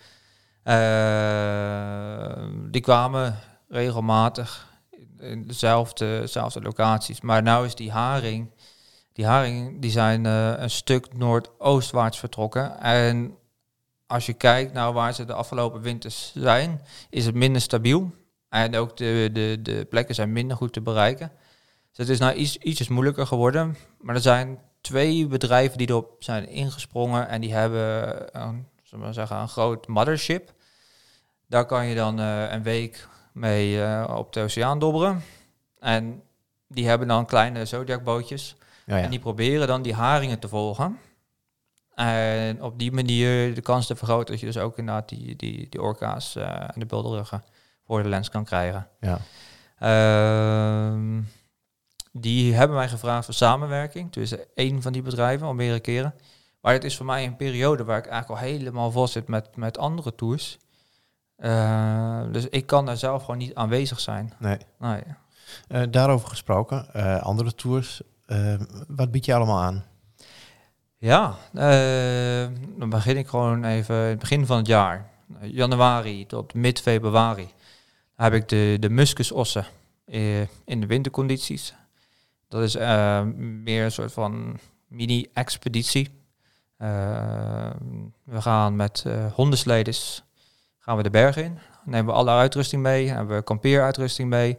Uh, 0.63 2.47
die 2.71 2.81
kwamen 2.81 3.39
regelmatig 3.69 4.69
in 5.19 5.47
dezelfde, 5.47 6.19
dezelfde 6.19 6.61
locaties. 6.61 7.21
Maar 7.21 7.43
nou 7.43 7.65
is 7.65 7.75
die 7.75 7.91
haring, 7.91 8.51
die 9.13 9.25
haring 9.25 9.81
die 9.81 9.91
zijn 9.91 10.25
uh, 10.25 10.53
een 10.57 10.69
stuk 10.69 11.13
noordoostwaarts 11.13 12.19
vertrokken. 12.19 12.79
En 12.79 13.37
als 14.07 14.25
je 14.25 14.33
kijkt 14.33 14.73
naar 14.73 14.93
waar 14.93 15.13
ze 15.13 15.25
de 15.25 15.33
afgelopen 15.33 15.81
winters 15.81 16.31
zijn, 16.35 16.81
is 17.09 17.25
het 17.25 17.35
minder 17.35 17.61
stabiel. 17.61 18.11
En 18.49 18.75
ook 18.75 18.97
de, 18.97 19.29
de, 19.33 19.59
de 19.61 19.85
plekken 19.89 20.15
zijn 20.15 20.31
minder 20.31 20.57
goed 20.57 20.73
te 20.73 20.81
bereiken. 20.81 21.31
Dus 21.89 21.97
het 21.97 22.09
is 22.09 22.19
nou 22.19 22.33
iets, 22.33 22.57
ietsjes 22.57 22.87
moeilijker 22.87 23.27
geworden. 23.27 23.75
Maar 23.99 24.15
er 24.15 24.21
zijn 24.21 24.59
twee 24.81 25.27
bedrijven 25.27 25.77
die 25.77 25.89
erop 25.89 26.15
zijn 26.19 26.47
ingesprongen 26.47 27.27
en 27.27 27.41
die 27.41 27.53
hebben 27.53 28.15
een, 28.41 28.67
we 28.89 29.13
zeggen, 29.13 29.37
een 29.37 29.49
groot 29.49 29.87
mothership. 29.87 30.53
Daar 31.47 31.65
kan 31.65 31.85
je 31.85 31.95
dan 31.95 32.19
uh, 32.19 32.51
een 32.51 32.63
week 32.63 33.07
mee 33.31 33.75
uh, 33.75 34.13
op 34.15 34.33
de 34.33 34.41
oceaan 34.41 34.79
dobberen. 34.79 35.23
En 35.79 36.23
die 36.67 36.87
hebben 36.87 37.07
dan 37.07 37.25
kleine 37.25 37.65
zodiacbootjes. 37.65 38.55
Ja, 38.91 38.97
ja. 38.97 39.03
En 39.03 39.09
die 39.09 39.19
proberen 39.19 39.67
dan 39.67 39.81
die 39.81 39.93
haringen 39.93 40.39
te 40.39 40.47
volgen. 40.47 40.97
En 41.95 42.63
op 42.63 42.79
die 42.79 42.91
manier 42.91 43.55
de 43.55 43.61
kans 43.61 43.87
te 43.87 43.95
vergroten 43.95 44.31
dat 44.31 44.39
je 44.39 44.45
dus 44.45 44.57
ook 44.57 44.77
inderdaad 44.77 45.09
die, 45.09 45.35
die, 45.35 45.67
die 45.69 45.81
orka's 45.81 46.35
eh, 46.35 46.43
en 46.45 46.79
de 46.79 46.85
bulderuggen 46.85 47.43
voor 47.85 48.03
de 48.03 48.09
lens 48.09 48.29
kan 48.29 48.43
krijgen. 48.43 48.87
ja. 48.99 49.19
Ehm, 49.79 51.21
die 52.11 52.53
hebben 52.53 52.77
mij 52.77 52.89
gevraagd 52.89 53.25
voor 53.25 53.33
samenwerking 53.33 54.11
tussen 54.11 54.39
één 54.55 54.81
van 54.81 54.93
die 54.93 55.01
bedrijven 55.01 55.47
al 55.47 55.53
meerdere 55.53 55.79
keren. 55.79 56.13
Maar 56.61 56.73
het 56.73 56.83
is 56.83 56.97
voor 56.97 57.05
mij 57.05 57.25
een 57.25 57.35
periode 57.35 57.83
waar 57.83 57.97
ik 57.97 58.07
eigenlijk 58.07 58.41
al 58.41 58.47
helemaal 58.47 58.91
vol 58.91 59.07
zit 59.07 59.27
met, 59.27 59.55
met 59.55 59.77
andere 59.77 60.15
tours. 60.15 60.57
Eh, 61.35 62.21
dus 62.31 62.49
ik 62.49 62.65
kan 62.65 62.85
daar 62.85 62.97
zelf 62.97 63.21
gewoon 63.21 63.37
niet 63.37 63.55
aanwezig 63.55 63.99
zijn. 63.99 64.33
Nee. 64.39 64.57
Nee. 64.79 65.03
Eh, 65.67 65.81
daarover 65.89 66.27
gesproken, 66.27 66.93
eh, 66.93 67.21
andere 67.21 67.55
tours. 67.55 68.01
Eh, 68.31 68.53
wat 68.87 69.11
bied 69.11 69.25
je 69.25 69.33
allemaal 69.33 69.61
aan? 69.61 69.85
Ja, 70.97 71.35
eh, 71.53 72.57
dan 72.77 72.89
begin 72.89 73.17
ik 73.17 73.27
gewoon 73.27 73.63
even 73.63 73.95
in 73.95 74.09
het 74.09 74.19
begin 74.19 74.45
van 74.45 74.57
het 74.57 74.67
jaar. 74.67 75.09
Januari 75.41 76.25
tot 76.25 76.53
mid-februari. 76.53 77.49
Heb 78.15 78.33
ik 78.33 78.49
de, 78.49 78.77
de 78.79 78.89
muskusossen 78.89 79.65
eh, 80.05 80.41
in 80.41 80.81
de 80.81 80.85
wintercondities. 80.85 81.73
Dat 82.47 82.61
is 82.61 82.75
meer 83.35 83.83
een 83.83 83.91
soort 83.91 84.11
van 84.11 84.59
mini-expeditie. 84.87 86.09
We 88.23 88.41
gaan 88.41 88.75
met 88.75 89.03
eh 89.07 89.33
hondensledes 89.33 90.23
gaan 90.79 90.97
we 90.97 91.03
de 91.03 91.09
bergen 91.09 91.43
in. 91.43 91.59
Nemen 91.85 92.05
we 92.05 92.19
alle 92.19 92.31
uitrusting 92.31 92.81
mee. 92.81 93.07
Hebben 93.07 93.35
we 93.35 93.43
kampeeruitrusting 93.43 94.29
mee. 94.29 94.57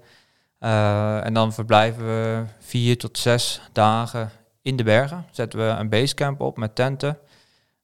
Eh, 0.62 1.24
en 1.24 1.34
dan 1.34 1.52
verblijven 1.52 2.04
we 2.04 2.44
vier 2.58 2.98
tot 2.98 3.18
zes 3.18 3.60
dagen 3.72 4.30
in 4.62 4.76
de 4.76 4.82
bergen. 4.82 5.26
Zetten 5.30 5.58
we 5.58 5.64
een 5.64 5.88
basecamp 5.88 6.40
op 6.40 6.56
met 6.56 6.74
tenten. 6.74 7.18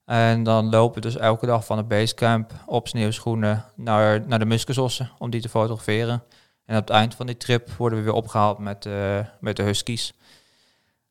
En 0.04 0.42
dan 0.42 0.70
lopen 0.70 0.94
we 0.94 1.00
dus 1.00 1.16
elke 1.16 1.47
dag 1.47 1.64
van 1.64 1.76
het 1.76 1.88
basecamp 1.88 2.52
op 2.66 2.88
sneeuwschoenen 2.88 3.64
naar, 3.75 4.26
naar 4.26 4.38
de 4.38 4.44
muskusossen 4.44 5.11
om 5.18 5.30
die 5.30 5.40
te 5.40 5.49
fotograferen. 5.49 6.23
En 6.64 6.76
op 6.76 6.87
het 6.87 6.97
eind 6.97 7.14
van 7.14 7.26
die 7.26 7.37
trip 7.37 7.70
worden 7.70 7.99
we 7.99 8.04
weer 8.04 8.14
opgehaald 8.14 8.58
met, 8.58 8.87
eh, 8.87 9.18
met 9.40 9.56
de 9.56 9.62
huskies. 9.62 10.14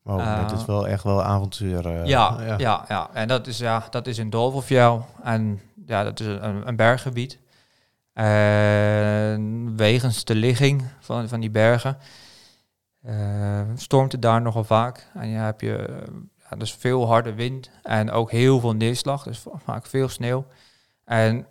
Wow, 0.02 0.20
Eh, 0.20 0.48
dat 0.48 0.58
is 0.60 0.64
wel 0.66 0.86
echt 0.88 1.02
wel 1.02 1.22
avontuur. 1.22 2.06
ja, 2.06 2.36
ja. 2.58 2.84
Ja, 2.88 3.08
En 3.12 3.28
dat 3.28 3.46
is, 3.46 3.58
ja, 3.58 3.86
dat 3.90 4.06
is 4.06 4.18
in 4.18 4.30
Dolvelfjell. 4.30 5.00
En 5.22 5.60
ja, 5.86 6.04
dat 6.04 6.20
is 6.20 6.26
een, 6.26 6.68
een 6.68 6.76
berggebied. 6.76 7.38
En 8.18 9.76
wegens 9.76 10.24
de 10.24 10.34
ligging 10.34 10.84
van, 11.00 11.28
van 11.28 11.40
die 11.40 11.50
bergen 11.50 11.98
eh, 13.02 13.60
stormt 13.74 14.12
het 14.12 14.22
daar 14.22 14.42
nogal 14.42 14.64
vaak. 14.64 15.10
En 15.14 15.28
je 15.28 15.36
hebt 15.36 15.60
je 15.60 15.76
eh, 16.48 16.58
dus 16.58 16.74
veel 16.74 17.06
harde 17.06 17.34
wind 17.34 17.70
en 17.82 18.10
ook 18.10 18.30
heel 18.30 18.60
veel 18.60 18.72
neerslag. 18.74 19.22
Dus 19.22 19.38
va- 19.38 19.50
vaak 19.64 19.86
veel 19.86 20.08
sneeuw. 20.08 20.46
En 21.04 21.46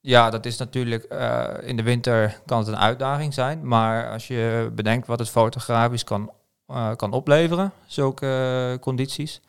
ja, 0.00 0.30
dat 0.30 0.46
is 0.46 0.56
natuurlijk 0.56 1.04
eh, 1.04 1.48
in 1.62 1.76
de 1.76 1.82
winter 1.82 2.40
kan 2.46 2.58
het 2.58 2.68
een 2.68 2.76
uitdaging 2.76 3.34
zijn. 3.34 3.68
Maar 3.68 4.10
als 4.10 4.26
je 4.26 4.70
bedenkt 4.74 5.06
wat 5.06 5.18
het 5.18 5.30
fotografisch 5.30 6.04
kan, 6.04 6.30
eh, 6.66 6.94
kan 6.96 7.12
opleveren, 7.12 7.72
zulke 7.86 8.26
eh, 8.72 8.80
condities, 8.80 9.40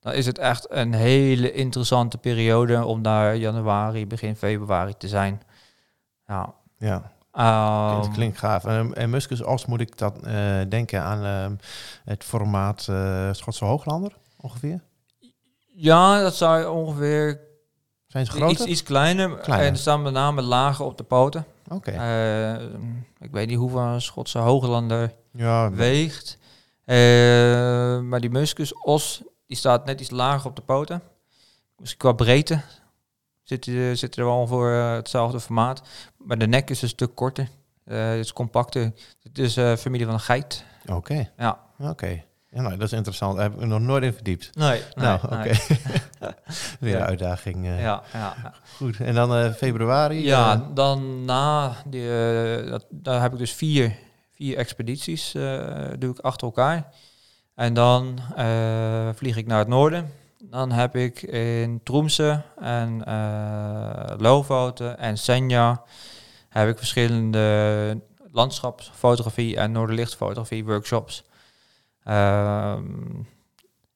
dan 0.00 0.12
is 0.12 0.26
het 0.26 0.38
echt 0.38 0.66
een 0.70 0.94
hele 0.94 1.52
interessante 1.52 2.18
periode 2.18 2.84
om 2.84 3.02
daar 3.02 3.36
januari, 3.36 4.06
begin 4.06 4.36
februari 4.36 4.94
te 4.96 5.08
zijn. 5.08 5.42
Ja. 6.30 6.54
ja. 6.78 7.12
Ehm, 7.32 8.00
het 8.00 8.10
klinkt 8.10 8.38
gaaf. 8.38 8.64
En, 8.64 8.94
en 8.94 9.10
Muskus 9.10 9.42
Os 9.42 9.66
moet 9.66 9.80
ik 9.80 9.98
dat 9.98 10.22
eh, 10.22 10.60
denken 10.68 11.02
aan 11.02 11.24
ehm, 11.24 11.54
het 12.04 12.24
formaat 12.24 12.86
eh, 12.90 13.28
Schotse 13.32 13.64
Hooglander 13.64 14.16
ongeveer? 14.40 14.80
ja, 15.66 16.20
dat 16.20 16.34
zou 16.34 16.66
ongeveer 16.66 17.40
Zijn 18.06 18.26
ze 18.26 18.32
groter? 18.32 18.50
iets, 18.50 18.64
iets 18.64 18.82
kleiner. 18.82 19.36
Kleiner. 19.38 19.66
En 19.66 19.72
er 19.72 19.78
staan 19.78 20.02
met 20.02 20.12
name 20.12 20.42
lager 20.42 20.84
op 20.84 20.96
de 20.98 21.04
poten. 21.04 21.44
Oké. 21.68 21.90
Eh, 21.90 22.62
ik 23.18 23.30
weet 23.30 23.48
niet 23.48 23.58
hoeveel 23.58 23.80
een 23.80 24.02
Schotse 24.02 24.38
Hooglander 24.38 25.14
ja, 25.32 25.70
weegt. 25.70 26.38
Maar 28.04 28.20
die 28.20 28.30
muskusos, 28.30 29.22
die 29.46 29.56
staat 29.56 29.84
net 29.84 30.00
iets 30.00 30.10
lager 30.10 30.50
op 30.50 30.56
de 30.56 30.62
poten. 30.62 31.02
Misschien 31.76 32.00
qua 32.00 32.12
breedte 32.12 32.60
zit, 33.42 33.64
die- 33.64 33.94
zit 33.94 34.16
er 34.16 34.24
wel 34.24 34.46
voor 34.46 34.70
hetzelfde 34.70 35.40
formaat. 35.40 35.82
Maar 36.24 36.38
de 36.38 36.46
nek 36.46 36.70
is 36.70 36.82
een 36.82 36.88
stuk 36.88 37.14
korter. 37.14 37.48
Eh, 37.84 38.08
het 38.08 38.18
is 38.18 38.32
compacter. 38.32 38.92
Het 39.22 39.38
is 39.38 39.56
eh, 39.56 39.76
familie 39.76 40.04
van 40.06 40.14
een 40.14 40.20
geit. 40.20 40.64
Oké. 40.92 41.30
Ja. 41.36 41.58
Oké. 41.78 42.22
Ja, 42.52 42.60
nou, 42.62 42.76
dat 42.76 42.86
is 42.86 42.92
interessant. 42.92 43.36
Daar 43.36 43.50
heb 43.50 43.60
ik 43.60 43.66
nog 43.66 43.80
nooit 43.80 44.02
in 44.02 44.12
verdiept. 44.12 44.56
Nee, 44.56 44.82
nou, 44.94 45.20
oké. 45.24 45.50
Weer 46.80 46.96
een 46.96 47.02
uitdaging. 47.02 47.66
eh. 47.66 47.80
Ja, 47.82 48.02
ja. 48.12 48.54
Goed. 48.76 49.00
En 49.00 49.14
dan 49.14 49.52
februari? 49.52 50.24
ja, 50.24 50.56
dan 50.74 51.24
na, 51.24 51.72
die, 51.86 52.06
dat, 52.70 52.86
daar 52.90 53.20
heb 53.22 53.32
ik 53.32 53.38
dus 53.38 53.52
vier, 53.52 53.96
vier 54.34 54.56
expedities, 54.56 55.32
doe 55.98 56.10
ik 56.10 56.18
achter 56.18 56.46
elkaar. 56.46 56.92
En 57.54 57.74
dan 57.74 58.18
vlieg 59.14 59.36
ik 59.36 59.46
naar 59.46 59.58
het 59.58 59.68
noorden. 59.68 60.12
Dan 60.42 60.72
heb 60.72 60.96
ik 60.96 61.22
in 61.22 61.80
Troemse 61.82 62.42
en 62.56 63.02
Lofoten 64.18 64.98
en 64.98 65.18
Senja 65.18 65.82
heb 66.48 66.68
ik 66.68 66.78
verschillende 66.78 68.00
landschapsfotografie 68.32 69.56
en 69.56 69.72
noorderlichtfotografie 69.72 70.64
workshops. 70.64 71.24
Ehm, 72.04 72.84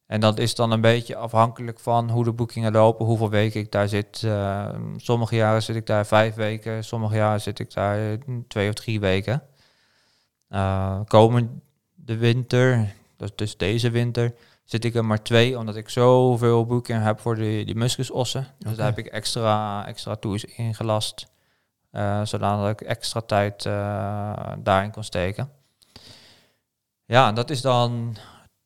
en 0.06 0.20
dat 0.20 0.38
is 0.38 0.54
dan 0.54 0.70
een 0.70 0.80
beetje 0.80 1.16
afhankelijk 1.16 1.78
van 1.78 2.10
hoe 2.10 2.24
de 2.24 2.32
boekingen 2.32 2.72
lopen, 2.72 3.06
hoeveel 3.06 3.30
weken 3.30 3.60
ik 3.60 3.72
daar 3.72 3.88
zit. 3.88 4.22
Ehm, 4.24 4.82
sommige 4.96 5.36
jaren 5.36 5.62
zit 5.62 5.76
ik 5.76 5.86
daar 5.86 6.06
vijf 6.06 6.34
weken, 6.34 6.84
sommige 6.84 7.16
jaren 7.16 7.40
zit 7.40 7.58
ik 7.58 7.74
daar 7.74 8.18
twee 8.48 8.68
of 8.68 8.74
drie 8.74 9.00
weken. 9.00 9.42
Eh, 10.48 11.00
komende 11.06 11.60
winter, 12.04 12.94
dus 13.34 13.56
deze 13.56 13.90
winter, 13.90 14.34
zit 14.64 14.84
ik 14.84 14.94
er 14.94 15.04
maar 15.04 15.22
twee, 15.22 15.58
omdat 15.58 15.76
ik 15.76 15.88
zoveel 15.88 16.66
boekingen 16.66 17.02
heb 17.02 17.20
voor 17.20 17.34
die, 17.34 17.64
die 17.64 17.74
muskusossen. 17.74 18.46
Dus 18.58 18.76
daar 18.76 18.86
heb 18.86 18.98
ik 18.98 19.06
extra, 19.06 19.86
extra 19.86 20.14
tours 20.14 20.44
ingelast, 20.44 21.26
eh 21.90 22.24
zodat 22.24 22.68
ik 22.68 22.80
extra 22.80 23.20
tijd 23.20 23.66
eh, 23.66 24.52
daarin 24.58 24.90
kon 24.90 25.04
steken. 25.04 25.50
Ja, 27.04 27.28
en 27.28 27.34
dat 27.34 27.50
is 27.50 27.60
dan 27.60 28.16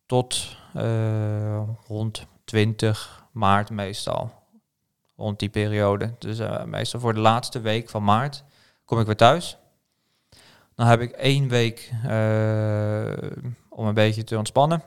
tot 0.06 0.56
eh, 0.74 1.62
rond 1.86 2.26
20 2.44 3.26
maart 3.32 3.70
meestal. 3.70 4.32
Rond 5.16 5.38
die 5.38 5.48
periode. 5.48 6.14
Dus 6.18 6.40
meestal 6.64 7.00
voor 7.00 7.14
de 7.14 7.20
laatste 7.20 7.60
week 7.60 7.88
van 7.88 8.04
maart 8.04 8.44
kom 8.84 9.00
ik 9.00 9.06
weer 9.06 9.16
thuis. 9.16 9.56
Dan 10.74 10.86
heb 10.86 11.00
ik 11.00 11.10
één 11.10 11.48
week 11.48 11.92
om 13.68 13.86
een 13.86 13.94
beetje 13.94 14.24
te 14.24 14.38
ontspannen. 14.38 14.82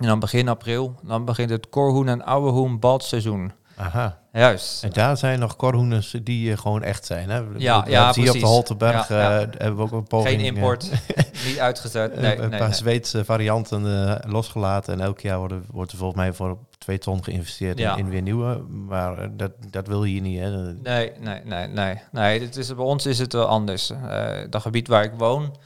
En 0.00 0.06
dan 0.06 0.18
begin 0.20 0.48
april, 0.48 0.94
dan 1.02 1.24
begint 1.24 1.50
het 1.50 1.68
korhoen 1.68 2.08
en 2.08 2.24
oude 2.24 2.50
hoen 2.50 2.78
balseizoen. 2.78 3.52
Aha. 3.76 4.18
Juist. 4.32 4.84
En 4.84 4.90
daar 4.92 5.16
zijn 5.16 5.38
nog 5.38 5.56
korhoenen 5.56 6.02
die 6.22 6.52
eh, 6.52 6.58
gewoon 6.58 6.82
echt 6.82 7.06
zijn. 7.06 7.30
Hè? 7.30 7.42
Ja, 7.56 7.80
Dat 7.80 7.88
ja, 7.88 8.12
zie 8.12 8.22
je 8.22 8.28
op 8.28 8.34
de 8.34 8.38
precies. 8.38 8.42
Holtenberg. 8.42 9.08
Ja, 9.08 9.16
ja. 9.20 9.40
eh, 9.40 9.46
hebben 9.58 9.76
we 9.76 9.82
ook 9.82 9.92
een 9.92 10.06
poging. 10.06 10.30
Geen 10.30 10.40
eh, 10.40 10.46
import, 10.46 10.90
niet 11.46 11.58
uitgezet. 11.58 12.12
een- 12.16 12.20
Nee, 12.22 12.34
een 12.38 12.48
nee, 12.50 12.58
paar 12.58 12.68
nee. 12.68 12.76
Zweedse 12.76 13.24
varianten 13.24 14.06
eh, 14.08 14.30
losgelaten. 14.30 14.92
En 14.94 15.00
elk 15.00 15.20
jaar 15.20 15.38
worden, 15.38 15.64
wordt 15.70 15.92
er 15.92 15.98
volgens 15.98 16.18
mij 16.20 16.32
voor 16.32 16.58
twee 16.78 16.98
ton 16.98 17.24
geïnvesteerd 17.24 17.78
Ja. 17.78 17.92
in, 17.92 17.98
in 17.98 18.08
weer 18.10 18.22
nieuwe. 18.22 18.58
Maar 18.88 19.18
eh, 19.18 19.28
dat, 19.32 19.50
dat 19.70 19.86
wil 19.86 20.04
je 20.04 20.12
hier 20.12 20.22
niet. 20.22 20.38
Hè? 20.40 20.72
Nee, 20.72 21.12
nee, 21.20 21.40
nee, 21.44 21.66
nee. 21.68 22.00
nee 22.12 22.38
dit 22.38 22.56
is, 22.56 22.74
bij 22.74 22.84
ons 22.84 23.06
is 23.06 23.18
het 23.18 23.32
wel 23.32 23.46
anders. 23.46 23.90
Eh 23.90 24.28
dat 24.50 24.62
gebied 24.62 24.88
waar 24.88 25.04
ik 25.04 25.12
woon, 25.16 25.56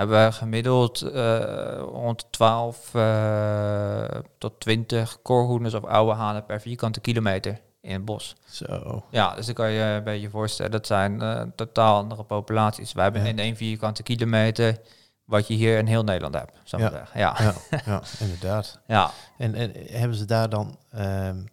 hebben 0.00 0.26
we 0.26 0.32
gemiddeld 0.32 1.02
eh, 1.02 1.78
rond 1.78 2.26
12 2.32 2.94
eh, 2.94 4.04
tot 4.38 4.60
20 4.60 5.22
korhoenders 5.22 5.74
of 5.74 5.84
oude 5.84 6.12
hanen 6.12 6.44
per 6.46 6.60
vierkante 6.60 7.00
kilometer 7.00 7.60
in 7.80 7.92
het 7.92 8.04
bos. 8.04 8.36
Zo. 8.44 9.04
Ja, 9.10 9.34
dus 9.34 9.46
dan 9.46 9.54
kan 9.54 9.70
je 9.70 9.82
een 9.82 10.04
beetje 10.04 10.30
voorstellen, 10.30 10.70
dat 10.72 10.86
zijn 10.86 11.22
eh, 11.22 11.42
totaal 11.56 11.96
andere 11.96 12.22
populaties. 12.24 12.92
Wij 12.92 13.04
hebben 13.04 13.22
Ja. 13.22 13.28
in 13.28 13.38
één 13.38 13.56
vierkante 13.56 14.02
kilometer 14.02 14.78
wat 15.24 15.46
je 15.46 15.54
hier 15.54 15.78
in 15.78 15.86
heel 15.86 16.04
Nederland 16.04 16.34
hebt, 16.34 16.56
zou 16.64 16.82
ik 16.82 16.90
Ja. 16.90 16.96
zeggen. 16.96 17.20
Ja, 17.20 17.34
Ja, 17.38 17.80
ja, 17.86 18.02
inderdaad. 18.20 18.78
ja. 18.86 19.10
En, 19.38 19.54
en 19.54 19.72
hebben 19.74 20.16
ze 20.16 20.24
daar 20.24 20.48
dan... 20.48 20.78
ehm, 20.90 21.44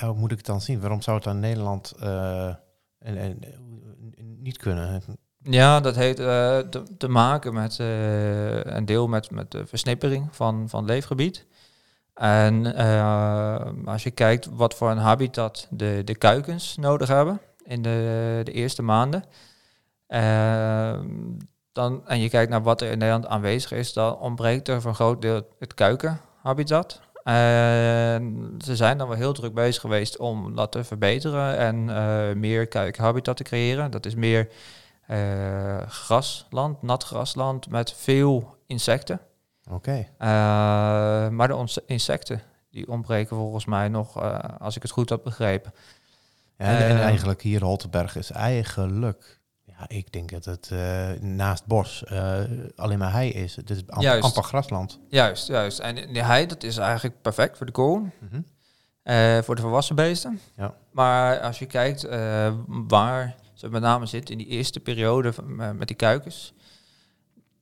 hoe 0.00 0.14
moet 0.14 0.30
ik 0.30 0.36
het 0.36 0.46
dan 0.46 0.60
zien? 0.60 0.80
Waarom 0.80 1.02
zou 1.02 1.16
het 1.16 1.24
dan 1.24 1.34
in 1.34 1.40
Nederland 1.40 1.92
en, 1.98 2.58
en, 2.98 3.38
niet 4.40 4.56
kunnen? 4.56 5.02
Ja, 5.50 5.80
dat 5.80 5.96
heeft 5.96 6.18
eh, 6.18 6.58
te, 6.98 7.08
maken 7.08 7.54
met 7.54 7.78
eh, 7.80 8.64
een 8.64 8.84
deel 8.84 9.06
met, 9.06 9.30
met 9.30 9.50
de 9.50 9.66
versnippering 9.66 10.28
van, 10.30 10.68
van 10.68 10.80
het 10.80 10.90
leefgebied. 10.90 11.46
En 12.14 12.74
eh, 12.74 13.66
als 13.84 14.02
je 14.02 14.10
kijkt 14.10 14.48
wat 14.52 14.74
voor 14.74 14.90
een 14.90 14.98
habitat 14.98 15.66
de, 15.70 16.02
de 16.04 16.14
kuikens 16.14 16.76
nodig 16.76 17.08
hebben 17.08 17.40
in 17.64 17.82
de, 17.82 18.40
de 18.44 18.52
eerste 18.52 18.82
maanden, 18.82 19.24
dan, 21.72 22.06
en 22.06 22.20
je 22.20 22.28
kijkt 22.28 22.50
naar 22.50 22.62
wat 22.62 22.80
er 22.80 22.90
in 22.90 22.98
Nederland 22.98 23.26
aanwezig 23.26 23.72
is, 23.72 23.92
dan 23.92 24.18
ontbreekt 24.18 24.68
er 24.68 24.80
voor 24.80 24.90
een 24.90 24.96
groot 24.96 25.22
deel 25.22 25.48
het 25.58 25.74
kuikenhabitat. 25.74 27.00
En 27.24 28.54
ze 28.64 28.76
zijn 28.76 28.98
dan 28.98 29.08
wel 29.08 29.16
heel 29.16 29.32
druk 29.32 29.54
bezig 29.54 29.80
geweest 29.80 30.18
om 30.18 30.56
dat 30.56 30.72
te 30.72 30.84
verbeteren 30.84 31.56
en 31.56 31.84
meer 32.40 32.66
kuikenhabitat 32.66 33.36
te 33.36 33.42
creëren. 33.42 33.90
Dat 33.90 34.06
is 34.06 34.14
meer 34.14 34.48
grasland, 35.88 36.82
nat 36.82 37.04
grasland 37.04 37.68
met 37.70 37.92
veel 37.92 38.56
insecten. 38.66 39.20
Oké. 39.70 39.92
Uh, 40.18 40.28
maar 41.28 41.48
de 41.48 41.82
insecten, 41.86 42.42
die 42.70 42.88
ontbreken 42.88 43.36
volgens 43.36 43.64
mij 43.64 43.88
nog, 43.88 44.22
uh, 44.22 44.38
als 44.58 44.76
ik 44.76 44.82
het 44.82 44.90
goed 44.90 45.08
heb 45.08 45.20
begrepen. 45.24 45.72
Ja, 46.58 46.64
en, 46.66 46.76
en 46.76 46.96
Eh, 46.96 47.02
eigenlijk 47.04 47.42
hier 47.42 47.62
Holtenberg 47.62 48.16
is 48.16 48.30
eigenlijk, 48.30 49.40
ja, 49.64 49.84
ik 49.88 50.12
denk 50.12 50.30
dat 50.30 50.44
het 50.44 50.68
eh, 50.72 51.08
naast 51.20 51.66
bos 51.66 52.04
eh, 52.04 52.40
alleen 52.76 52.98
maar 52.98 53.12
hei 53.12 53.30
is. 53.30 53.56
Het 53.56 53.70
is 53.70 53.78
amper, 53.86 54.02
Juist. 54.02 54.24
amper 54.24 54.42
grasland. 54.42 55.00
Juist, 55.08 55.46
juist. 55.46 55.78
En 55.78 55.94
die 55.94 56.22
hei, 56.22 56.46
dat 56.46 56.62
is 56.62 56.76
eigenlijk 56.76 57.22
perfect 57.22 57.56
voor 57.56 57.66
de 57.66 57.72
koorn, 57.72 58.12
Mhm. 58.20 58.40
eh, 59.02 59.38
voor 59.38 59.54
de 59.56 59.62
volwassen 59.62 59.96
beesten. 59.96 60.40
Ja. 60.56 60.74
Maar 60.92 61.40
als 61.40 61.58
je 61.58 61.66
kijkt 61.66 62.04
eh, 62.04 62.52
waar 62.66 63.34
ze 63.58 63.68
met 63.68 63.82
name 63.82 64.06
zitten 64.06 64.32
in 64.38 64.38
die 64.44 64.46
eerste 64.56 64.80
periode 64.80 65.32
van- 65.32 65.60
eh, 65.60 65.70
met 65.70 65.86
die 65.88 65.96
kuikens, 65.96 66.52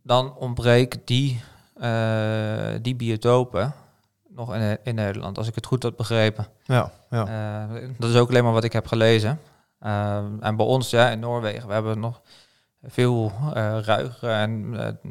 dan 0.02 0.34
ontbreken 0.36 1.00
die, 1.04 1.40
eh, 1.74 2.74
die 2.82 2.94
biotopen 2.96 3.74
nog 4.28 4.54
in, 4.54 4.78
in 4.82 4.94
Nederland, 4.94 5.38
als 5.38 5.48
ik 5.48 5.54
het 5.54 5.66
goed 5.66 5.82
had 5.82 5.96
begrepen. 5.96 6.46
Ja, 6.64 6.92
ja. 7.10 7.26
Eh, 7.78 7.88
dat 7.98 8.10
is 8.10 8.16
ook 8.16 8.28
alleen 8.28 8.44
maar 8.44 8.52
wat 8.52 8.64
ik 8.64 8.72
heb 8.72 8.86
gelezen. 8.86 9.40
Eh, 9.78 10.16
en 10.40 10.56
bij 10.56 10.66
ons, 10.66 10.90
ja, 10.90 11.10
in 11.10 11.18
Noorwegen, 11.18 11.66
we 11.68 11.72
hebben 11.74 12.00
nog 12.00 12.20
veel 12.82 13.32
eh 13.54 13.78
ruige 13.80 14.28
en 14.28 14.74
eh, 14.80 15.10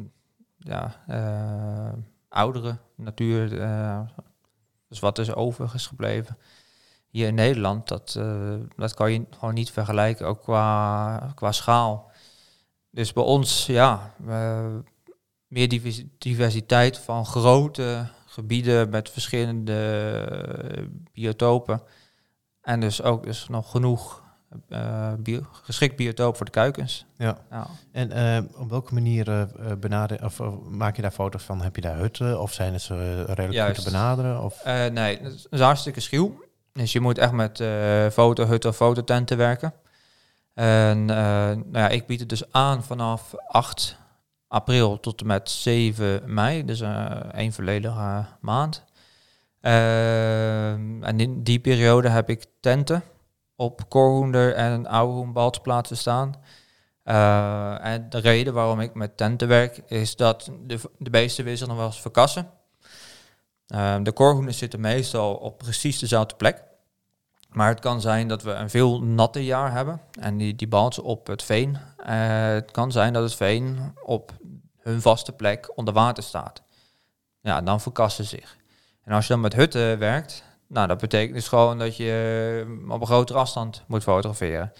ja, 0.58 0.94
eh, 1.06 1.92
oudere 2.28 2.76
natuur. 2.94 3.60
eh, 3.60 4.00
dus 4.88 4.98
wat 5.00 5.18
is 5.18 5.34
over 5.34 5.70
is 5.74 5.86
gebleven. 5.86 6.36
Hier 7.10 7.26
in 7.26 7.34
Nederland, 7.34 7.88
dat, 7.88 8.14
eh, 8.18 8.54
dat 8.76 8.94
kan 8.94 9.12
je 9.12 9.24
gewoon 9.38 9.54
niet 9.54 9.70
vergelijken, 9.70 10.26
ook 10.26 10.42
qua, 10.42 11.32
qua 11.34 11.52
schaal. 11.52 12.10
Dus 12.90 13.12
bij 13.12 13.22
ons, 13.22 13.66
ja, 13.66 14.14
meer 15.46 15.68
divers- 15.68 16.04
diversiteit 16.18 16.98
van 16.98 17.26
grote 17.26 18.06
gebieden 18.26 18.90
met 18.90 19.10
verschillende 19.10 19.72
eh, 20.74 20.82
biotopen. 21.12 21.82
En 22.60 22.80
dus 22.80 23.02
ook 23.02 23.24
dus 23.24 23.48
nog 23.48 23.70
genoeg 23.70 24.24
bio, 25.18 25.40
geschikt 25.62 25.96
biotoop 25.96 26.36
voor 26.36 26.44
de 26.46 26.52
kuikens. 26.52 27.06
ja. 27.18 27.38
Ja. 27.50 27.66
En 27.92 28.48
op 28.56 28.70
welke 28.70 28.94
manier 28.94 29.28
eh, 29.30 29.72
benader, 29.80 30.24
of, 30.24 30.40
maak 30.70 30.96
je 30.96 31.02
daar 31.02 31.10
foto's 31.10 31.42
van? 31.42 31.62
Heb 31.62 31.76
je 31.76 31.82
daar 31.82 31.96
hutten 31.96 32.40
of 32.40 32.52
zijn 32.52 32.80
ze 32.80 32.94
eh, 32.94 33.34
redelijk 33.34 33.52
Juist. 33.52 33.76
goed 33.76 33.84
te 33.84 33.90
benaderen? 33.90 34.42
Of? 34.42 34.64
Nee, 34.64 35.18
het 35.22 35.46
is 35.50 35.60
hartstikke 35.60 36.00
schuw. 36.00 36.44
Dus 36.76 36.92
je 36.92 37.00
moet 37.00 37.18
echt 37.18 37.32
met 37.32 37.60
eh 37.60 38.06
fotohutten 38.06 38.70
of 38.70 38.76
fototenten 38.76 39.36
werken. 39.36 39.74
En 40.54 41.10
eh, 41.10 41.16
nou 41.46 41.72
ja, 41.72 41.88
ik 41.88 42.06
bied 42.06 42.20
het 42.20 42.28
dus 42.28 42.52
aan 42.52 42.84
vanaf 42.84 43.34
8 43.48 43.98
april 44.48 45.00
tot 45.00 45.20
en 45.20 45.26
met 45.26 45.50
7 45.50 46.22
mei. 46.34 46.64
Dus 46.64 46.80
eh 46.80 47.10
één 47.32 47.52
volledige 47.52 48.24
maand. 48.40 48.84
Ehm, 49.60 51.02
en 51.02 51.20
in 51.20 51.42
die 51.42 51.58
periode 51.58 52.08
heb 52.08 52.30
ik 52.30 52.44
tenten 52.60 53.02
op 53.56 53.88
Korhoender 53.88 54.54
en 54.54 54.86
Ouwehoenbalsplaatsen 54.86 55.96
staan. 55.96 56.34
Eh, 57.02 57.84
en 57.84 58.10
de 58.10 58.18
reden 58.18 58.54
waarom 58.54 58.80
ik 58.80 58.94
met 58.94 59.16
tenten 59.16 59.48
werk 59.48 59.82
is 59.86 60.16
dat 60.16 60.50
de, 60.66 60.80
de 60.98 61.10
beesten 61.10 61.44
wisselen 61.44 61.68
nog 61.68 61.78
wel 61.78 61.86
eens 61.86 62.00
verkassen. 62.00 62.50
Ehm, 63.66 64.02
de 64.02 64.12
korhoenen 64.12 64.54
zitten 64.54 64.80
meestal 64.80 65.34
op 65.34 65.58
precies 65.58 65.98
dezelfde 65.98 66.34
plek. 66.34 66.64
Maar 67.48 67.68
het 67.68 67.80
kan 67.80 68.00
zijn 68.00 68.28
dat 68.28 68.42
we 68.42 68.50
een 68.50 68.70
veel 68.70 69.02
natte 69.02 69.44
jaar 69.44 69.72
hebben 69.72 70.00
en 70.20 70.36
die, 70.36 70.54
die 70.54 70.68
balsen 70.68 71.02
op 71.02 71.26
het 71.26 71.42
veen. 71.42 71.78
Eh, 71.96 72.46
het 72.48 72.70
kan 72.70 72.92
zijn 72.92 73.12
dat 73.12 73.22
het 73.22 73.34
veen 73.34 73.94
op 74.04 74.32
hun 74.78 75.00
vaste 75.00 75.32
plek 75.32 75.76
onder 75.76 75.94
water 75.94 76.22
staat. 76.22 76.62
Ja, 77.40 77.60
dan 77.60 77.80
verkassen 77.80 78.24
ze 78.24 78.36
zich. 78.36 78.56
En 79.02 79.12
als 79.12 79.26
je 79.26 79.32
dan 79.32 79.42
met 79.42 79.54
hutten 79.54 79.98
werkt, 79.98 80.44
nou, 80.66 80.86
dat 80.86 80.98
betekent 80.98 81.34
dus 81.34 81.48
gewoon 81.48 81.78
dat 81.78 81.96
je 81.96 82.64
eh, 82.66 82.92
op 82.92 83.00
een 83.00 83.06
grotere 83.06 83.38
afstand 83.38 83.84
moet 83.86 84.02
fotograferen. 84.02 84.72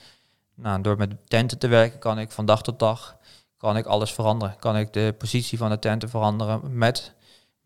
Nou, 0.54 0.80
door 0.80 0.96
met 0.96 1.28
tenten 1.28 1.58
te 1.58 1.68
werken 1.68 1.98
kan 1.98 2.18
ik 2.18 2.30
van 2.30 2.46
dag 2.46 2.62
tot 2.62 2.78
dag 2.78 3.16
kan 3.56 3.76
ik 3.76 3.86
alles 3.86 4.12
veranderen. 4.12 4.56
Kan 4.58 4.76
ik 4.76 4.92
de 4.92 5.14
positie 5.18 5.58
van 5.58 5.70
de 5.70 5.78
tenten 5.78 6.08
veranderen 6.08 6.78
met, 6.78 7.14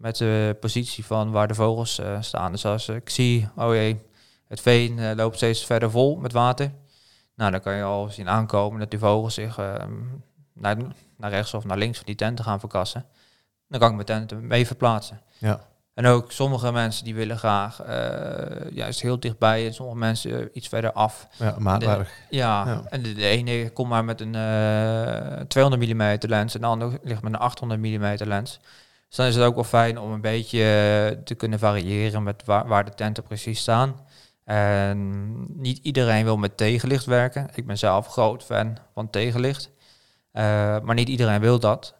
met 0.00 0.16
de 0.16 0.56
positie 0.60 1.04
van 1.04 1.30
waar 1.30 1.48
de 1.48 1.54
vogels 1.54 1.98
eh, 1.98 2.16
staan. 2.20 2.52
Dus 2.52 2.64
als 2.66 2.88
ik 2.88 3.10
zie, 3.10 3.48
oh 3.56 3.74
jee, 3.74 4.00
het 4.48 4.60
veen 4.60 4.98
eh, 4.98 5.10
loopt 5.16 5.36
steeds 5.36 5.64
verder 5.64 5.90
vol 5.90 6.16
met 6.16 6.32
water. 6.32 6.70
Nou, 7.34 7.50
dan 7.50 7.60
kan 7.60 7.74
je 7.74 7.82
al 7.82 8.08
zien 8.08 8.28
aankomen 8.28 8.80
dat 8.80 8.90
die 8.90 8.98
vogels 8.98 9.34
zich 9.34 9.58
eh, 9.58 9.74
naar, 10.54 10.76
naar 11.16 11.30
rechts 11.30 11.54
of 11.54 11.64
naar 11.64 11.78
links 11.78 11.96
van 11.96 12.06
die 12.06 12.14
tenten 12.14 12.44
gaan 12.44 12.60
verkassen. 12.60 13.04
Dan 13.68 13.78
kan 13.80 13.88
ik 13.88 13.94
mijn 13.94 14.06
tenten 14.06 14.46
mee 14.46 14.66
verplaatsen. 14.66 15.20
Ja. 15.38 15.60
En 15.94 16.06
ook 16.06 16.32
sommige 16.32 16.72
mensen 16.72 17.04
die 17.04 17.14
willen 17.14 17.38
graag 17.38 17.80
eh, 17.82 18.70
juist 18.70 19.00
heel 19.00 19.20
dichtbij 19.20 19.66
en 19.66 19.74
sommige 19.74 19.98
mensen 19.98 20.50
iets 20.52 20.68
verder 20.68 20.92
af. 20.92 21.26
Ja, 21.38 21.54
maatwerk. 21.58 22.26
Ja, 22.30 22.64
Ja. 22.66 22.82
en 22.88 23.02
de, 23.02 23.12
de 23.14 23.26
ene 23.26 23.70
komt 23.70 23.88
maar 23.88 24.04
met 24.04 24.20
een 24.20 24.34
eh 24.34 25.40
200 25.48 25.92
mm 25.92 26.16
lens 26.20 26.54
en 26.54 26.60
de 26.60 26.66
ander 26.66 26.98
ligt 27.02 27.22
met 27.22 27.32
een 27.32 27.38
800 27.38 27.80
mm 27.80 28.14
lens. 28.28 28.60
Dan 29.16 29.27
is 29.27 29.35
het 29.35 29.44
ook 29.44 29.55
wel 29.55 29.64
fijn 29.64 29.99
om 29.99 30.12
een 30.12 30.20
beetje 30.20 30.59
eh, 30.59 31.23
te 31.25 31.35
kunnen 31.35 31.59
variëren 31.59 32.23
met 32.23 32.44
waar, 32.44 32.66
waar 32.66 32.85
de 32.85 32.94
tenten 32.94 33.23
precies 33.23 33.61
staan. 33.61 33.96
En 34.44 35.33
niet 35.61 35.79
iedereen 35.79 36.25
wil 36.25 36.37
met 36.37 36.57
tegenlicht 36.57 37.05
werken. 37.05 37.49
Ik 37.55 37.66
ben 37.66 37.79
zelf 37.79 38.07
groot 38.07 38.44
fan 38.44 38.79
van 38.94 39.11
tegenlicht. 39.11 39.70
Eh, 40.33 40.42
maar 40.81 40.94
niet 40.94 41.09
iedereen 41.09 41.40
wil 41.40 41.59
dat. 41.59 41.94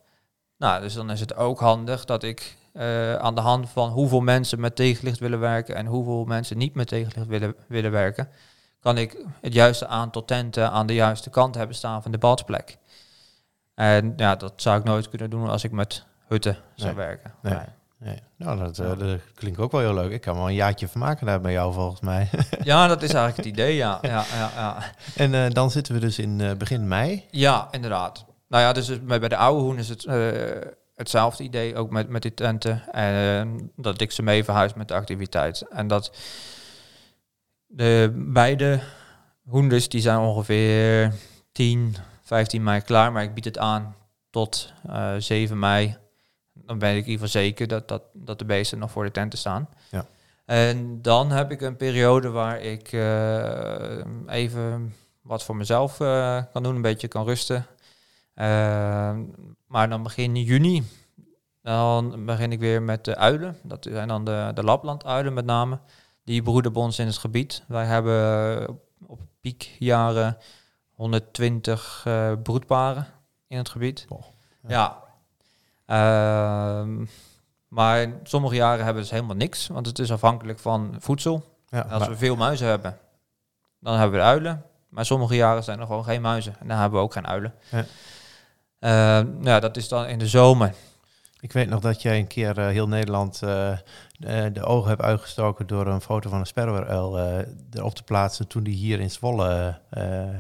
Nou, 0.57 0.81
dus 0.83 0.95
dan 0.95 1.11
is 1.11 1.21
het 1.21 1.37
ook 1.37 1.61
handig 1.61 2.05
dat 2.05 2.23
ik 2.23 2.57
eh, 2.73 3.15
aan 3.15 3.35
de 3.35 3.41
hand 3.41 3.69
van 3.69 3.91
hoeveel 3.91 4.21
mensen 4.21 4.61
met 4.61 4.77
tegenlicht 4.77 5.19
willen 5.19 5.41
werken 5.41 5.75
en 5.75 5.87
hoeveel 5.87 6.25
mensen 6.25 6.59
niet 6.59 6.75
met 6.75 6.89
tegenlicht 6.89 7.27
willen, 7.27 7.55
willen 7.69 7.91
werken, 7.91 8.29
kan 8.81 8.99
ik 8.99 9.25
het 9.41 9.53
juiste 9.53 9.87
aantal 9.87 10.25
tenten 10.25 10.71
aan 10.71 10.87
de 10.87 10.95
juiste 10.95 11.31
kant 11.31 11.55
hebben 11.55 11.77
staan 11.77 12.03
van 12.03 12.11
de 12.11 12.19
badplek. 12.19 12.79
En 13.75 14.13
ja, 14.17 14.37
dat 14.37 14.53
zou 14.57 14.79
ik 14.79 14.85
nooit 14.85 15.09
kunnen 15.09 15.31
doen 15.31 15.49
als 15.49 15.65
ik 15.65 15.73
met 15.73 16.05
hutten 16.31 16.57
zou 16.75 16.95
Nee. 16.95 17.07
werken. 17.07 17.33
Nee. 17.43 17.59
Nee. 17.99 18.19
Nou, 18.37 18.59
dat, 18.59 18.79
eh, 18.79 18.99
dat 18.99 19.21
klinkt 19.35 19.59
ook 19.59 19.73
wel 19.73 19.81
heel 19.81 19.95
leuk. 19.95 20.13
Ik 20.13 20.21
kan 20.21 20.37
wel 20.37 20.49
een 20.49 20.55
jaartje 20.55 20.89
van 20.89 21.01
maken 21.01 21.27
daar 21.27 21.41
bij 21.41 21.53
jou 21.53 21.73
volgens 21.73 22.01
mij. 22.01 22.29
Ja, 22.63 22.87
dat 22.87 23.03
is 23.03 23.09
eigenlijk 23.13 23.37
het 23.37 23.47
idee, 23.47 23.77
ja. 23.77 23.99
Ja, 24.03 24.25
ja, 24.35 24.51
ja. 24.55 24.77
en 25.17 25.35
eh, 25.35 25.51
dan 25.51 25.71
zitten 25.71 25.95
we 25.95 26.01
dus 26.01 26.19
in 26.19 26.41
eh, 26.41 26.53
begin 26.53 26.89
mei. 26.89 27.27
ja 27.31 27.69
inderdaad. 27.71 28.25
Nou 28.49 28.63
ja, 28.63 28.73
dus 28.73 29.05
bij 29.05 29.19
de 29.29 29.37
oude 29.37 29.63
hoen 29.63 29.79
is 29.79 29.89
het 29.89 30.07
hetzelfde 30.95 31.43
idee, 31.45 31.77
ook 31.77 31.91
met, 31.91 32.09
met 32.09 32.23
die 32.23 32.35
tenten. 32.35 32.83
En 32.93 33.71
dat 33.77 34.01
ik 34.01 34.13
ze 34.13 34.23
mee 34.23 34.45
verhuis 34.45 34.75
met 34.75 34.89
de 34.89 34.95
activiteit. 34.95 35.67
En 35.71 35.87
dat 35.87 36.17
de 37.67 38.13
beide 38.17 38.81
hoenders, 39.49 39.89
die 39.89 40.01
zijn 40.01 40.19
ongeveer 40.19 41.13
10, 41.53 41.97
15 42.23 42.63
mei 42.63 42.81
klaar. 42.81 43.13
Maar 43.13 43.23
ik 43.23 43.35
bied 43.35 43.45
het 43.45 43.59
aan 43.59 43.95
tot 44.31 44.73
eh 44.89 45.15
7 45.19 45.59
mei. 45.59 45.97
Dan 46.71 46.79
ben 46.79 46.91
ik 46.91 47.05
in 47.05 47.11
ieder 47.11 47.27
geval 47.27 47.43
zeker 47.43 47.69
dat, 47.69 47.89
dat, 47.89 48.03
dat 48.13 48.39
de 48.39 48.45
beesten 48.45 48.79
nog 48.79 48.91
voor 48.91 49.05
de 49.05 49.11
tenten 49.11 49.39
staan. 49.39 49.69
Ja. 49.91 50.07
En 50.45 51.03
dan 51.03 51.31
heb 51.31 51.51
ik 51.51 51.61
een 51.61 51.77
periode 51.77 52.29
waar 52.29 52.61
ik 52.61 52.93
eh, 52.93 54.05
even 54.27 54.95
wat 55.23 55.45
voor 55.45 55.57
mezelf 55.57 56.01
eh, 56.01 56.43
kan 56.53 56.63
doen, 56.63 56.75
een 56.75 56.83
beetje 56.83 57.09
kan 57.09 57.25
rusten. 57.25 57.67
Eh, 58.35 59.19
maar 59.67 59.89
dan 59.89 60.03
begin 60.03 60.37
juni, 60.37 60.83
dan 61.63 62.25
begin 62.25 62.53
ik 62.53 62.59
weer 62.59 62.83
met 62.83 63.05
de 63.05 63.17
uilen. 63.17 63.57
Dat 63.63 63.87
zijn 63.91 64.09
dan 64.09 64.25
de, 64.25 64.51
de 64.55 64.65
Lapland-uilen 64.65 65.35
met 65.35 65.45
name. 65.45 65.79
Die 66.25 66.43
broeden 66.43 66.73
bij 66.73 66.83
ons 66.83 66.99
in 66.99 67.07
het 67.07 67.19
gebied. 67.19 67.65
Wij 67.69 67.85
hebben 67.85 68.81
op, 69.07 69.21
piekjaren 69.41 70.37
120 70.91 72.03
eh, 72.07 72.33
broedparen 72.43 73.07
in 73.47 73.59
het 73.59 73.69
gebied. 73.69 74.07
Boah, 74.09 74.25
ja. 74.69 74.87
Ehm, 74.87 75.10
maar 77.69 78.01
in 78.01 78.15
sommige 78.23 78.55
jaren 78.55 78.85
hebben 78.85 79.03
dus 79.03 79.11
helemaal 79.13 79.37
niks, 79.37 79.67
want 79.67 79.87
het 79.87 79.99
is 79.99 80.13
afhankelijk 80.13 80.59
van 80.59 80.97
voedsel. 80.99 81.45
Ja, 81.69 81.81
als 81.81 82.01
maar- 82.01 82.09
we 82.11 82.17
veel 82.17 82.37
muizen 82.37 82.67
hebben, 82.67 82.99
dan 83.81 83.99
hebben 83.99 84.19
we 84.19 84.25
uilen. 84.27 84.65
Maar 84.89 85.07
sommige 85.07 85.35
jaren 85.37 85.65
zijn 85.65 85.81
er 85.81 85.87
gewoon 85.87 86.05
geen 86.05 86.21
muizen. 86.21 86.55
En 86.61 86.69
dan 86.69 86.79
hebben 86.79 86.99
we 86.99 87.05
ook 87.05 87.13
geen 87.13 87.27
uilen. 87.27 87.55
Ja. 87.71 87.85
Ehm, 88.79 89.27
ja, 89.43 89.61
dat 89.61 89.77
is 89.77 89.89
dan 89.89 90.07
in 90.07 90.19
de 90.19 90.29
zomer. 90.29 90.75
Ik 91.41 91.53
weet 91.53 91.69
nog 91.69 91.81
dat 91.81 92.03
jij 92.03 92.19
een 92.19 92.27
keer 92.27 92.59
eh, 92.59 92.67
heel 92.67 92.89
Nederland 92.89 93.43
eh, 93.43 93.73
de 94.53 94.65
ogen 94.65 94.91
heb 94.91 95.03
uitgestoken 95.03 95.67
door 95.67 95.87
een 95.87 96.01
foto 96.01 96.31
van 96.31 96.39
een 96.39 96.47
sperweruil 96.47 97.19
eh 97.19 97.47
erop 97.73 97.95
te 97.95 98.03
plaatsen 98.03 98.47
toen 98.47 98.63
die 98.63 98.75
hier 98.75 99.01
in 99.01 99.11
Zwolle 99.11 99.79
eh, 99.91 100.23
eh, 100.23 100.33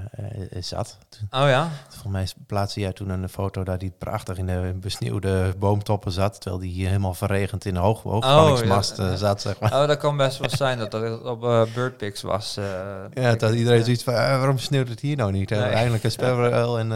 zat. 0.60 0.98
Oh 1.30 1.48
ja? 1.48 1.68
Volgens 1.88 2.12
mij 2.12 2.44
plaatste 2.46 2.80
jij 2.80 2.92
toen 2.92 3.08
een 3.08 3.28
foto 3.28 3.64
dat 3.64 3.80
hij 3.80 3.92
prachtig 3.98 4.38
in 4.38 4.46
de 4.46 4.72
besneeuwde 4.80 5.54
boomtoppen 5.58 6.12
zat, 6.12 6.40
terwijl 6.40 6.62
die 6.62 6.70
hier 6.72 6.86
helemaal 6.86 7.14
verregend 7.14 7.64
in 7.64 7.74
de 7.74 7.80
hoog, 7.80 8.02
ja. 8.98 9.10
eh, 9.10 9.14
zat, 9.14 9.40
zeg 9.40 9.60
maar. 9.60 9.72
Oh, 9.72 9.86
dat 9.86 9.98
kan 9.98 10.16
best 10.16 10.38
wel 10.38 10.50
zijn 10.50 10.78
dat 10.78 10.90
dat 10.90 11.22
op 11.24 11.44
eh 11.44 11.62
Birdpics 11.74 12.22
was. 12.22 12.56
eh. 12.56 12.64
Ja, 13.14 13.34
dat 13.34 13.54
iedereen 13.54 13.84
zoiets 13.84 14.02
van, 14.02 14.14
eh, 14.14 14.18
waarom 14.18 14.58
sneeuwt 14.58 14.88
het 14.88 15.00
hier 15.00 15.16
nou 15.16 15.32
niet? 15.32 15.50
Eindelijk 15.52 16.04
een 16.04 16.10
sperweruil 16.10 16.78
en, 16.78 16.92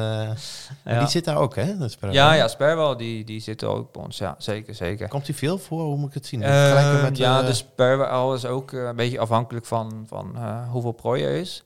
eh, 0.85 0.99
die 0.99 1.09
zit 1.09 1.25
daar 1.25 1.37
ook, 1.37 1.57
hè? 1.57 1.89
sperweruil. 1.89 2.29
ja, 2.29 2.33
ja, 2.35 2.49
Sperwel, 2.49 2.97
die, 2.97 3.25
die 3.25 3.41
zitten 3.41 3.69
ook 3.69 3.93
bij 3.93 4.03
ons. 4.03 4.19
Ja, 4.19 4.35
zeker, 4.39 4.75
zeker. 4.75 5.09
Komt 5.09 5.27
die 5.27 5.35
veel 5.35 5.59
voor? 5.59 5.83
Hoe 5.83 5.97
moet 5.97 6.09
ik 6.09 6.15
het 6.15 6.27
zien? 6.27 6.43
Eh, 6.75 6.81
Vergelijken 6.81 7.11
met, 7.11 7.19
ja, 7.19 7.41
eh, 7.41 7.47
de 7.47 7.53
sperwel 7.53 8.35
is 8.35 8.47
ook 8.47 8.73
eh, 8.73 8.83
een 8.83 8.97
beetje 8.97 9.19
afhankelijk 9.19 9.67
van, 9.67 10.05
van 10.07 10.37
eh, 10.37 10.71
hoeveel 10.71 10.93
prooi 10.93 11.23
er 11.25 11.35
is. 11.35 11.65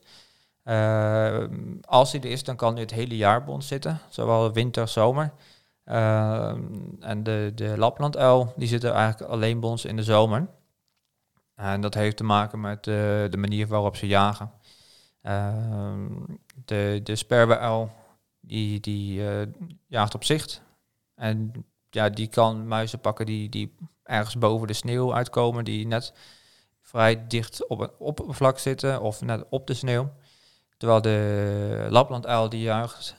Als 1.85 2.11
hij 2.11 2.21
er 2.21 2.29
is, 2.29 2.43
dan 2.43 2.55
kan 2.55 2.73
hij 2.73 2.81
het 2.81 2.91
hele 2.91 3.17
jaar 3.17 3.43
bij 3.43 3.53
ons 3.53 3.67
zitten. 3.67 3.99
Zowel 4.09 4.51
winter, 4.53 4.87
zomer. 4.87 5.33
Eh, 5.83 6.53
en 6.99 7.23
de, 7.23 7.51
de 7.55 7.77
Laplanduil, 7.77 8.53
die 8.55 8.67
zitten 8.67 8.93
eigenlijk 8.93 9.31
alleen 9.31 9.59
bij 9.59 9.69
ons 9.69 9.85
in 9.85 9.95
de 9.95 10.03
zomer. 10.03 10.47
En 11.55 11.81
dat 11.81 11.93
heeft 11.93 12.17
te 12.17 12.23
maken 12.23 12.61
met 12.61 12.83
de 12.83 13.37
manier 13.37 13.67
waarop 13.67 13.95
ze 13.95 14.07
jagen. 14.07 14.51
Eh, 15.21 15.53
de 16.65 16.99
de 17.03 17.15
sperweuil, 17.15 17.91
die, 18.39 18.79
die 18.79 19.21
jaagt 19.87 20.15
op 20.15 20.23
zicht. 20.23 20.61
En 21.15 21.65
ja, 21.89 22.09
die 22.09 22.27
kan 22.27 22.67
muizen 22.67 22.99
pakken 22.99 23.25
die, 23.25 23.49
die 23.49 23.75
ergens 24.03 24.37
boven 24.37 24.67
de 24.67 24.73
sneeuw 24.73 25.13
uitkomen, 25.13 25.65
die 25.65 25.87
net 25.87 26.13
vrij 26.81 27.27
dicht 27.27 27.67
op 27.67 27.79
een 27.79 27.91
oppervlak 27.97 28.59
zitten 28.59 29.01
of 29.01 29.21
net 29.21 29.43
op 29.49 29.67
de 29.67 29.73
sneeuw. 29.73 30.11
Terwijl 30.77 31.01
de 31.01 31.87
Laplanduil 31.89 32.49
die 32.49 32.61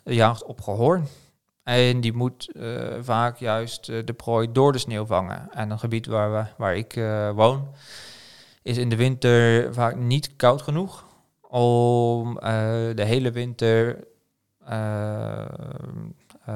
jaagt, 0.04 0.44
op 0.44 0.60
gehoor. 0.60 1.02
En 1.62 2.00
die 2.00 2.12
moet 2.12 2.52
eh, 2.52 2.64
vaak 3.00 3.38
juist 3.38 3.88
eh, 3.88 4.04
de 4.04 4.12
prooi 4.12 4.52
door 4.52 4.72
de 4.72 4.78
sneeuw 4.78 5.06
vangen. 5.06 5.50
En 5.52 5.70
een 5.70 5.78
gebied 5.78 6.06
waar, 6.06 6.32
we, 6.32 6.44
waar 6.56 6.76
ik 6.76 6.96
eh, 6.96 7.30
woon, 7.30 7.68
is 8.62 8.76
in 8.76 8.88
de 8.88 8.96
winter 8.96 9.74
vaak 9.74 9.96
niet 9.96 10.36
koud 10.36 10.62
genoeg 10.62 11.04
om 11.48 12.34
de 12.94 13.04
hele 13.04 13.30
winter 13.30 14.04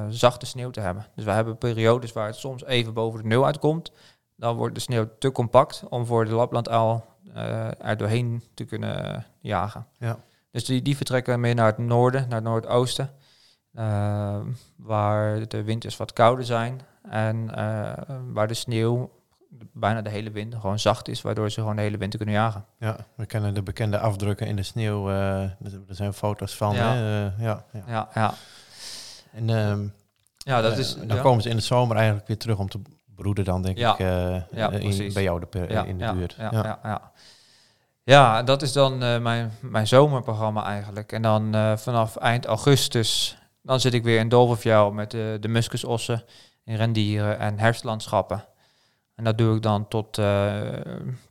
zachte 0.09 0.46
sneeuw 0.46 0.70
te 0.70 0.80
hebben. 0.80 1.07
Dus 1.14 1.24
we 1.24 1.30
hebben 1.30 1.59
periodes 1.59 2.12
waar 2.12 2.26
het 2.26 2.37
soms 2.37 2.64
even 2.64 2.94
boven 2.94 3.22
de 3.22 3.28
nul 3.28 3.46
uitkomt. 3.46 3.92
Dan 4.37 4.57
wordt 4.57 4.74
de 4.74 4.80
sneeuw 4.80 5.09
te 5.18 5.33
compact 5.33 5.83
om 5.88 6.07
voor 6.07 6.24
de 6.24 6.33
Laplanduil 6.33 7.04
eh 7.35 7.85
er 7.87 7.96
doorheen 7.96 8.42
te 8.54 8.64
kunnen 8.64 9.26
jagen. 9.40 9.87
Ja. 9.98 10.16
Dus 10.50 10.64
die, 10.64 10.83
die 10.83 10.96
vertrekken 10.96 11.40
meer 11.40 11.54
naar 11.54 11.66
het 11.66 11.78
noorden, 11.78 12.20
naar 12.28 12.35
het 12.40 12.44
noordoosten. 12.48 13.11
eh, 13.72 14.37
waar 14.76 15.48
de 15.48 15.62
winters 15.62 15.96
wat 15.96 16.12
kouder 16.12 16.44
zijn. 16.44 16.80
En 17.11 17.54
eh, 17.54 17.92
waar 18.33 18.48
de 18.48 18.54
sneeuw 18.54 19.11
bijna 19.72 20.02
de 20.02 20.11
hele 20.11 20.30
winter 20.30 20.61
gewoon 20.61 20.78
zacht 20.78 21.09
is, 21.09 21.22
waardoor 21.22 21.50
ze 21.50 21.61
gewoon 21.61 21.76
de 21.76 21.83
hele 21.83 21.96
winter 21.96 22.18
kunnen 22.18 22.37
jagen. 22.37 22.64
Ja, 22.78 22.96
we 23.14 23.26
kennen 23.26 23.54
de 23.54 23.62
bekende 23.62 23.98
afdrukken 23.98 24.46
in 24.46 24.57
de 24.57 24.62
sneeuw. 24.62 25.11
eh, 25.11 25.42
er 25.42 25.50
zijn 25.88 26.12
foto's 26.12 26.57
van. 26.57 26.74
Ja. 26.74 26.92
Hè? 26.92 27.26
eh, 27.26 27.40
ja, 27.40 27.64
ja. 27.72 27.83
Ja, 27.87 28.09
ja. 28.14 28.35
En 29.35 29.51
ehm, 29.51 29.87
ja 30.37 30.61
dat 30.61 30.73
eh, 30.73 30.79
is... 30.79 30.94
dan 30.94 31.16
ja. 31.16 31.23
komen 31.23 31.42
ze 31.42 31.49
in 31.49 31.57
de 31.57 31.62
zomer 31.62 31.97
eigenlijk 31.97 32.27
weer 32.27 32.38
terug 32.38 32.59
om 32.59 32.68
te 32.68 32.81
broeden 33.14 33.44
dan, 33.44 33.62
denk 33.62 33.79
Ja. 33.79 33.92
ik, 33.92 33.99
eh, 33.99 34.07
Ja, 34.51 34.70
eh, 34.70 34.81
in, 34.81 35.12
bij 35.12 35.23
jou 35.23 35.44
de, 35.51 35.59
in 35.87 35.99
de 35.99 36.12
buurt. 36.12 36.35
Ja, 36.38 36.49
ja. 36.53 36.79
Ja, 36.83 37.12
ja. 38.05 38.42
dat 38.42 38.62
is 38.62 38.73
dan 38.73 38.99
mijn, 38.99 39.53
mijn 39.61 39.87
zomerprogramma 39.87 40.64
eigenlijk. 40.64 41.12
En 41.12 41.23
dan 41.23 41.79
vanaf 41.79 42.16
eind 42.16 42.47
augustus, 42.47 43.38
dan 43.62 43.81
zit 43.81 43.94
ik 43.94 44.03
weer 44.03 44.18
in 44.18 44.29
Dolverfjell 44.29 44.90
met 44.90 45.11
de, 45.11 45.37
de 45.40 45.49
muskusossen 45.49 46.25
in 46.64 46.77
rendieren 46.77 47.38
en 47.38 47.59
herfstlandschappen. 47.59 48.44
En 49.14 49.25
dat 49.25 49.38
doe 49.38 49.57
ik 49.57 49.62
dan 49.62 49.88
tot 49.88 50.20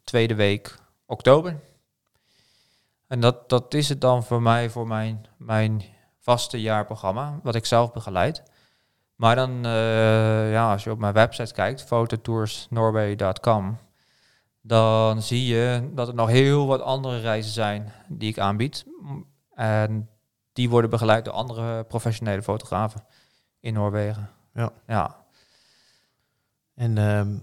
tweede 0.04 0.36
week 0.36 0.80
oktober. 1.06 1.60
En 3.08 3.20
dat, 3.20 3.50
dat 3.50 3.74
is 3.74 3.90
het 3.90 4.02
dan 4.02 4.24
voor 4.24 4.42
mij, 4.42 4.70
voor 4.70 4.88
mijn, 4.88 5.26
mijn 5.38 5.84
vaste 6.24 6.62
jaarprogramma, 6.62 7.40
wat 7.44 7.56
ik 7.56 7.66
zelf 7.66 7.92
begeleid. 7.92 8.44
Maar 9.16 9.36
dan, 9.36 9.66
eh, 9.66 10.52
ja, 10.52 10.72
als 10.72 10.84
je 10.84 10.92
op 10.92 11.00
mijn 11.00 11.14
website 11.14 11.54
kijkt, 11.54 11.84
fototoursnorway.com, 11.84 13.78
dan 14.62 15.22
zie 15.22 15.46
je 15.46 15.90
dat 15.94 16.08
er 16.08 16.14
nog 16.14 16.30
heel 16.30 16.68
wat 16.68 16.82
andere 16.82 17.20
reizen 17.20 17.52
zijn 17.52 17.92
die 18.08 18.30
ik 18.30 18.40
aanbied. 18.40 18.86
En 19.54 20.10
die 20.54 20.70
worden 20.70 20.90
begeleid 20.90 21.26
door 21.26 21.34
andere 21.34 21.84
professionele 21.84 22.44
fotografen 22.44 23.06
in 23.60 23.74
Noorwegen. 23.74 24.30
Ja. 24.54 24.72
Ja. 24.88 25.16
En 26.76 26.98
ehm, 26.98 27.38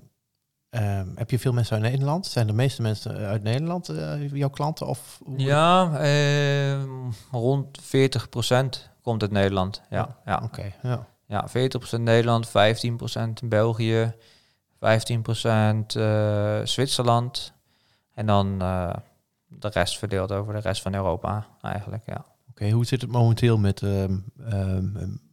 ehm, 0.70 1.06
heb 1.14 1.30
je 1.30 1.38
veel 1.38 1.52
mensen 1.52 1.74
uit 1.74 1.92
Nederland? 1.92 2.26
Zijn 2.26 2.46
de 2.46 2.52
meeste 2.52 2.82
mensen 2.82 3.16
uit 3.16 3.42
Nederland 3.42 3.88
eh, 3.88 4.32
jouw 4.32 4.50
klanten? 4.50 4.86
Of 4.86 5.20
Ja, 5.36 5.98
ehm, 5.98 6.88
rond 7.30 7.80
40% 7.82 8.88
komt 9.02 9.22
uit 9.22 9.30
Nederland. 9.30 9.82
Ja, 9.90 10.16
ja. 10.24 10.40
Oké, 10.44 10.72
ja. 10.82 11.06
ja 11.26 11.48
40% 11.48 12.00
Nederland, 12.00 12.48
15% 12.48 13.44
België, 13.44 14.14
15% 14.78 15.96
eh, 15.96 16.60
Zwitserland. 16.64 17.52
En 18.14 18.26
dan 18.26 18.62
eh, 18.62 18.94
de 19.46 19.68
rest 19.68 19.98
verdeeld 19.98 20.32
over 20.32 20.52
de 20.54 20.60
rest 20.60 20.82
van 20.82 20.94
Europa 20.94 21.46
eigenlijk, 21.62 22.02
ja. 22.06 22.24
Oké, 22.50 22.70
hoe 22.70 22.86
zit 22.86 23.00
het 23.00 23.10
momenteel 23.10 23.58
met, 23.58 23.82
ehm, 23.82 24.16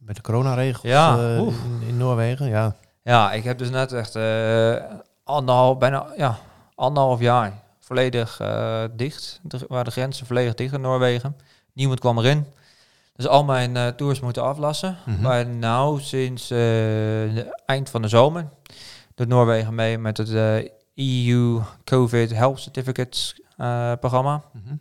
met 0.00 0.16
de 0.16 0.22
coronaregels 0.22 0.82
Ja, 0.92 1.18
eh, 1.18 1.36
in, 1.38 1.54
in 1.86 1.96
Noorwegen? 1.96 2.48
Ja, 2.48 2.76
Ja, 3.02 3.32
ik 3.32 3.44
heb 3.44 3.58
dus 3.58 3.70
net 3.70 3.92
echt 3.92 4.16
eh 4.16 4.74
anderhalf, 5.28 5.78
bijna 5.78 6.06
ja, 6.16 6.38
anderhalf 6.74 7.20
jaar 7.20 7.52
volledig 7.78 8.40
eh, 8.40 8.84
dicht. 8.92 9.40
De, 9.42 9.58
waar 9.68 9.84
de 9.84 9.90
grenzen 9.90 10.26
volledig 10.26 10.54
dicht 10.54 10.72
in 10.72 10.80
Noorwegen. 10.80 11.36
Niemand 11.72 12.00
kwam 12.00 12.18
erin. 12.18 12.46
Dus 13.16 13.26
al 13.26 13.44
mijn 13.44 13.76
eh, 13.76 13.86
tours 13.86 14.20
moeten 14.20 14.42
aflassen. 14.42 14.96
Mhm. 15.04 15.20
Maar 15.20 15.46
nou, 15.46 16.00
sinds 16.00 16.48
de 16.48 17.60
eind 17.66 17.90
van 17.90 18.02
de 18.02 18.08
zomer, 18.08 18.48
doet 19.14 19.28
Noorwegen 19.28 19.74
mee 19.74 19.98
met 19.98 20.16
het 20.16 20.30
EU 20.94 21.60
COVID 21.84 22.30
Health 22.30 22.60
Certificates 22.60 23.40
programma. 24.00 24.42
Mhm. 24.52 24.74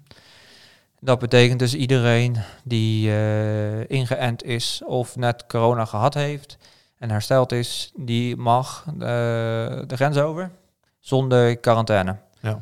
Dat 1.00 1.20
betekent 1.20 1.60
dus 1.60 1.74
iedereen 1.76 2.38
die 2.64 3.12
ingeënt 3.88 4.44
is 4.44 4.82
of 4.86 5.16
net 5.16 5.46
corona 5.46 5.86
gehad 5.86 6.14
heeft 6.14 6.58
en 6.98 7.10
hersteld 7.10 7.52
is, 7.52 7.92
die 7.96 8.36
mag 8.36 8.86
eh, 8.88 8.98
de 9.88 9.96
grens 9.96 10.18
over 10.18 10.52
zonder 11.00 11.58
quarantaine. 11.58 12.16
Ja. 12.42 12.62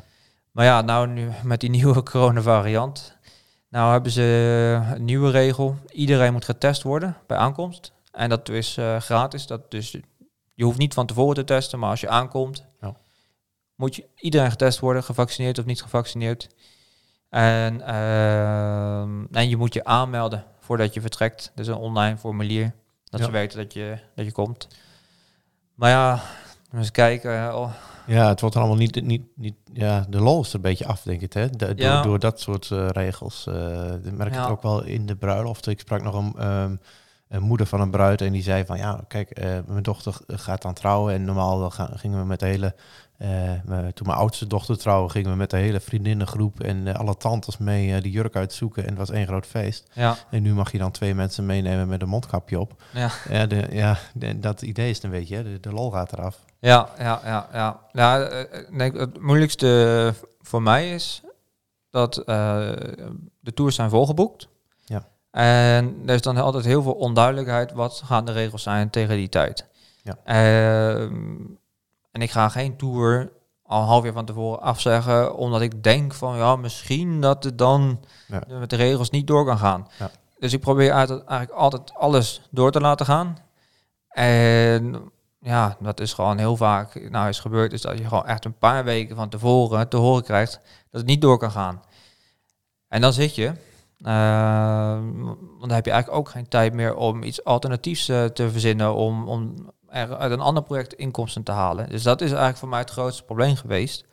Maar 0.50 0.64
ja, 0.64 0.80
nou 0.80 1.06
nu 1.06 1.28
met 1.42 1.60
die 1.60 1.70
nieuwe 1.80 2.02
coronavariant, 2.02 3.16
nou 3.68 3.92
hebben 3.92 4.12
ze 4.12 4.22
een 4.94 5.04
nieuwe 5.04 5.30
regel. 5.30 5.76
Iedereen 5.88 6.32
moet 6.32 6.44
getest 6.44 6.82
worden 6.82 7.16
bij 7.26 7.36
aankomst. 7.36 7.92
En 8.12 8.28
dat 8.28 8.48
is 8.48 8.76
eh, 8.76 9.00
gratis. 9.00 9.46
Dat 9.46 9.70
dus, 9.70 9.96
je 10.54 10.64
hoeft 10.64 10.78
niet 10.78 10.94
van 10.94 11.06
tevoren 11.06 11.34
te 11.34 11.44
testen, 11.44 11.78
maar 11.78 11.90
als 11.90 12.00
je 12.00 12.08
aankomt, 12.08 12.64
Ja. 12.80 12.94
moet 13.74 13.96
je 13.96 14.08
iedereen 14.16 14.50
getest 14.50 14.78
worden, 14.78 15.02
gevaccineerd 15.04 15.58
of 15.58 15.64
niet 15.64 15.82
gevaccineerd. 15.82 16.48
En, 17.28 17.80
ehm, 17.80 19.24
en 19.32 19.48
je 19.48 19.56
moet 19.56 19.74
je 19.74 19.84
aanmelden 19.84 20.44
voordat 20.60 20.94
je 20.94 21.00
vertrekt. 21.00 21.52
Dus 21.54 21.66
een 21.66 21.74
online 21.74 22.16
formulier. 22.16 22.74
Dat 23.10 23.20
Ja. 23.20 23.26
ze 23.26 23.32
weten 23.32 23.58
dat 23.58 23.72
je, 23.72 23.98
dat 24.14 24.24
je 24.24 24.32
komt. 24.32 24.68
Maar 25.74 25.90
ja, 25.90 26.20
eens 26.72 26.90
kijken. 26.90 27.56
Oh, 27.56 27.72
Ja, 28.06 28.28
het 28.28 28.40
wordt 28.40 28.54
er 28.54 28.60
allemaal 28.60 28.80
niet, 28.80 29.02
niet, 29.02 29.22
niet, 29.34 29.54
ja, 29.72 30.06
de 30.08 30.20
lol 30.20 30.40
is 30.40 30.48
er 30.48 30.54
een 30.54 30.60
beetje 30.60 30.86
af, 30.86 31.02
denk 31.02 31.20
ik, 31.20 31.32
hè? 31.32 31.50
De- 31.50 31.56
door, 31.74 31.86
Ja. 31.86 32.02
door 32.02 32.18
dat 32.18 32.40
soort 32.40 32.70
eh, 32.70 32.88
regels. 32.88 33.46
eh 33.46 33.92
ik 34.04 34.12
merk 34.12 34.34
Ja. 34.34 34.40
het 34.42 34.50
ook 34.50 34.62
wel 34.62 34.82
in 34.84 35.06
de 35.06 35.16
bruiloft. 35.16 35.66
Ik 35.66 35.80
sprak 35.80 36.02
nog 36.02 36.14
een, 36.14 36.34
ehm, 36.38 36.76
een 37.28 37.42
moeder 37.42 37.66
van 37.66 37.80
een 37.80 37.90
bruid 37.90 38.20
en 38.20 38.32
die 38.32 38.42
zei 38.42 38.64
van, 38.64 38.78
ja, 38.78 39.04
kijk, 39.08 39.30
eh, 39.30 39.58
mijn 39.66 39.82
dochter 39.82 40.14
gaat 40.26 40.62
dan 40.62 40.74
trouwen 40.74 41.14
en 41.14 41.24
normaal 41.24 41.58
dan 41.58 41.72
gaan, 41.72 41.98
gingen 41.98 42.18
we 42.18 42.24
met 42.24 42.40
de 42.40 42.46
hele, 42.46 42.74
eh, 43.18 43.50
toen 43.94 44.06
mijn 44.06 44.18
oudste 44.18 44.46
dochter 44.46 44.78
trouwen, 44.78 45.10
gingen 45.10 45.30
we 45.30 45.36
met 45.36 45.50
de 45.50 45.56
hele 45.56 45.80
vriendinnengroep 45.80 46.60
en 46.60 46.86
eh, 46.86 46.94
alle 46.94 47.16
tantes 47.16 47.58
mee 47.58 47.94
eh, 47.94 48.02
die 48.02 48.12
jurk 48.12 48.36
uitzoeken 48.36 48.82
en 48.82 48.88
het 48.88 48.98
was 48.98 49.10
één 49.10 49.26
groot 49.26 49.46
feest. 49.46 49.90
ja, 49.92 50.16
En 50.30 50.42
nu 50.42 50.54
mag 50.54 50.72
je 50.72 50.78
dan 50.78 50.90
twee 50.90 51.14
mensen 51.14 51.46
meenemen 51.46 51.88
met 51.88 52.02
een 52.02 52.08
mondkapje 52.08 52.60
op. 52.60 52.82
ja. 52.92 53.10
Ja, 53.28 53.46
de, 53.46 53.66
ja 53.70 53.96
de- 54.14 54.40
dat 54.40 54.62
idee 54.62 54.90
is 54.90 55.02
een 55.02 55.10
beetje? 55.10 55.42
De, 55.42 55.60
de 55.60 55.72
lol 55.72 55.90
gaat 55.90 56.12
eraf. 56.12 56.44
Ja, 56.58 56.88
ja, 56.98 57.20
ja, 57.24 57.48
ja. 57.52 57.80
ja 57.92 58.28
nee, 58.70 58.92
het 58.92 59.20
moeilijkste 59.20 60.14
voor 60.40 60.62
mij 60.62 60.90
is 60.94 61.22
dat 61.90 62.14
de 63.40 63.52
tours 63.54 63.74
zijn 63.74 63.90
volgeboekt. 63.90 64.48
Ja. 64.84 65.06
En 65.30 66.02
er 66.06 66.14
is 66.14 66.22
dan 66.22 66.36
altijd 66.36 66.64
heel 66.64 66.82
veel 66.82 66.92
onduidelijkheid. 66.92 67.72
Wat 67.72 68.02
gaan 68.04 68.24
de 68.24 68.32
regels 68.32 68.62
zijn 68.62 68.90
tegen 68.90 69.16
die 69.16 69.28
tijd? 69.28 69.66
Ja. 70.02 70.16
En 72.16 72.22
ik 72.22 72.30
ga 72.30 72.48
geen 72.48 72.76
tour 72.76 73.32
al 73.62 73.80
een 73.80 73.86
half 73.86 74.04
jaar 74.04 74.12
van 74.12 74.24
tevoren 74.24 74.60
afzeggen, 74.60 75.36
omdat 75.36 75.60
ik 75.60 75.82
denk 75.82 76.14
van 76.14 76.36
ja, 76.36 76.56
misschien 76.56 77.20
dat 77.20 77.44
het 77.44 77.58
dan 77.58 78.00
Ja. 78.28 78.42
met 78.58 78.70
de 78.70 78.76
regels 78.76 79.10
niet 79.10 79.26
door 79.26 79.44
kan 79.44 79.58
gaan. 79.58 79.86
Ja. 79.98 80.10
Dus 80.38 80.52
ik 80.52 80.60
probeer 80.60 80.92
uit- 80.92 81.10
eigenlijk 81.24 81.50
altijd 81.50 81.94
alles 81.94 82.42
door 82.50 82.70
te 82.72 82.80
laten 82.80 83.06
gaan. 83.06 83.36
En 84.08 85.10
ja, 85.40 85.76
dat 85.80 86.00
is 86.00 86.12
gewoon 86.12 86.38
heel 86.38 86.56
vaak 86.56 87.10
nou 87.10 87.28
is 87.28 87.40
gebeurd, 87.40 87.72
is 87.72 87.80
dat 87.80 87.98
je 87.98 88.04
gewoon 88.08 88.26
echt 88.26 88.44
een 88.44 88.58
paar 88.58 88.84
weken 88.84 89.16
van 89.16 89.28
tevoren 89.28 89.88
te 89.88 89.96
horen 89.96 90.22
krijgt 90.22 90.52
dat 90.90 91.00
het 91.00 91.06
niet 91.06 91.20
door 91.20 91.38
kan 91.38 91.50
gaan. 91.50 91.82
En 92.88 93.00
dan 93.00 93.12
zit 93.12 93.34
je, 93.34 93.52
eh, 93.98 94.98
want 95.16 95.60
dan 95.60 95.70
heb 95.70 95.84
je 95.84 95.90
eigenlijk 95.90 96.20
ook 96.20 96.28
geen 96.28 96.48
tijd 96.48 96.72
meer 96.72 96.94
om 96.94 97.22
iets 97.22 97.44
alternatiefs 97.44 98.08
eh, 98.08 98.24
te 98.24 98.50
verzinnen, 98.50 98.94
om, 98.94 99.28
om 99.28 99.54
er 99.96 100.16
uit 100.16 100.32
een 100.32 100.40
ander 100.40 100.62
project 100.62 100.92
inkomsten 100.92 101.42
te 101.42 101.52
halen. 101.52 101.88
Dus 101.88 102.02
dat 102.02 102.20
is 102.20 102.28
eigenlijk 102.28 102.58
voor 102.58 102.68
mij 102.68 102.78
het 102.78 102.90
grootste 102.90 103.24
probleem 103.24 103.56
geweest. 103.56 104.04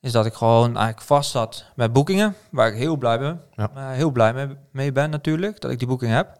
Is 0.00 0.12
dat 0.12 0.26
ik 0.26 0.34
gewoon 0.34 0.66
eigenlijk 0.76 1.00
vast 1.06 1.30
zat 1.30 1.64
met 1.74 1.92
boekingen, 1.92 2.34
waar 2.50 2.68
ik 2.68 2.74
heel 2.78 2.96
blij 2.96 3.18
ben, 3.18 3.42
Ja. 3.54 3.70
eh, 3.74 3.90
heel 3.90 4.10
blij 4.10 4.32
mee, 4.32 4.56
mee 4.70 4.92
ben 4.92 5.10
natuurlijk, 5.10 5.60
dat 5.60 5.70
ik 5.70 5.78
die 5.78 5.88
boeking 5.88 6.12
heb. 6.12 6.36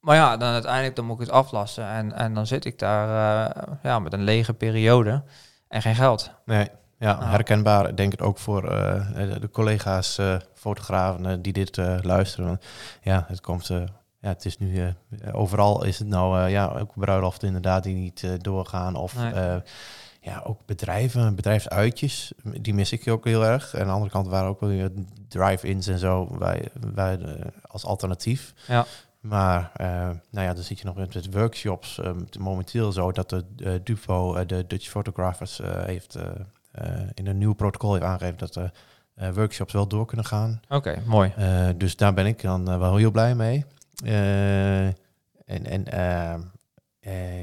Maar 0.00 0.16
ja, 0.16 0.36
dan 0.36 0.52
uiteindelijk 0.52 0.96
dan 0.96 1.04
moet 1.04 1.20
ik 1.20 1.26
het 1.26 1.34
aflassen 1.34 1.86
en, 1.86 2.12
en 2.12 2.34
dan 2.34 2.46
zit 2.46 2.64
ik 2.64 2.78
daar 2.78 3.46
eh, 3.56 3.62
ja, 3.82 3.98
met 3.98 4.12
een 4.12 4.22
lege 4.24 4.54
periode 4.54 5.22
en 5.68 5.82
geen 5.82 5.94
geld. 5.94 6.30
Nee, 6.44 6.68
ja, 6.98 7.24
herkenbaar. 7.24 7.88
Ik 7.88 7.96
denk 7.96 8.12
het 8.12 8.20
ook 8.20 8.38
voor 8.38 8.68
eh, 8.68 9.40
de 9.40 9.50
collega's, 9.52 10.20
fotografen 10.54 11.42
die 11.42 11.52
dit 11.52 11.76
luisteren. 12.02 12.60
Ja, 13.02 13.24
het 13.28 13.40
komt. 13.40 13.70
Ja, 14.22 14.28
het 14.28 14.44
is 14.44 14.58
nu 14.58 14.78
eh, 14.78 14.94
overal 15.32 15.84
is 15.84 15.98
het 15.98 16.08
nou 16.08 16.40
eh, 16.40 16.50
ja 16.50 16.66
ook 16.66 16.92
bruiloft 16.94 17.42
inderdaad 17.42 17.82
die 17.82 17.94
niet 17.94 18.22
eh, 18.22 18.30
doorgaan 18.38 18.94
of 18.94 19.14
Nee. 19.16 19.60
ja 20.20 20.42
ook 20.44 20.58
bedrijven, 20.66 21.34
bedrijfsuitjes 21.34 22.32
die 22.60 22.74
mis 22.74 22.92
ik 22.92 23.08
ook 23.08 23.24
heel 23.24 23.44
erg. 23.44 23.74
En 23.74 23.80
aan 23.80 23.86
de 23.86 23.92
andere 23.92 24.10
kant 24.10 24.26
waren 24.26 24.48
ook 24.48 24.60
wel 24.60 24.68
weer 24.68 24.90
drive-ins 25.28 25.86
en 25.86 25.98
zo 25.98 26.38
wij, 26.38 26.68
wij 26.94 27.18
als 27.66 27.84
alternatief. 27.84 28.54
Ja. 28.66 28.86
Maar 29.20 29.70
nou 30.30 30.46
ja, 30.46 30.54
dan 30.54 30.62
zit 30.62 30.78
je 30.78 30.84
nog 30.84 30.96
met, 30.96 31.14
met 31.14 31.34
workshops. 31.34 32.00
momenteel 32.38 32.92
zo 32.92 33.12
dat 33.12 33.28
de 33.28 33.80
Dupo, 33.84 34.34
eh, 34.34 34.46
de 34.46 34.66
Dutch 34.66 34.88
Photographers, 34.88 35.60
heeft 35.64 36.18
in 37.14 37.26
een 37.26 37.38
nieuw 37.38 37.52
protocol 37.54 37.92
heeft 37.92 38.04
aangegeven 38.04 38.38
dat 38.38 38.52
de 38.52 38.70
workshops 39.34 39.72
wel 39.72 39.86
door 39.86 40.06
kunnen 40.06 40.26
gaan. 40.26 40.60
Oké, 40.68 41.02
mooi. 41.06 41.32
Dus 41.76 41.96
daar 41.96 42.14
ben 42.14 42.26
ik 42.26 42.42
dan 42.42 42.78
wel 42.78 42.96
heel 42.96 43.10
blij 43.10 43.34
mee. 43.34 43.64
Eh, 44.02 44.86
en, 44.86 44.94
en, 45.46 45.84
eh, 45.86 46.34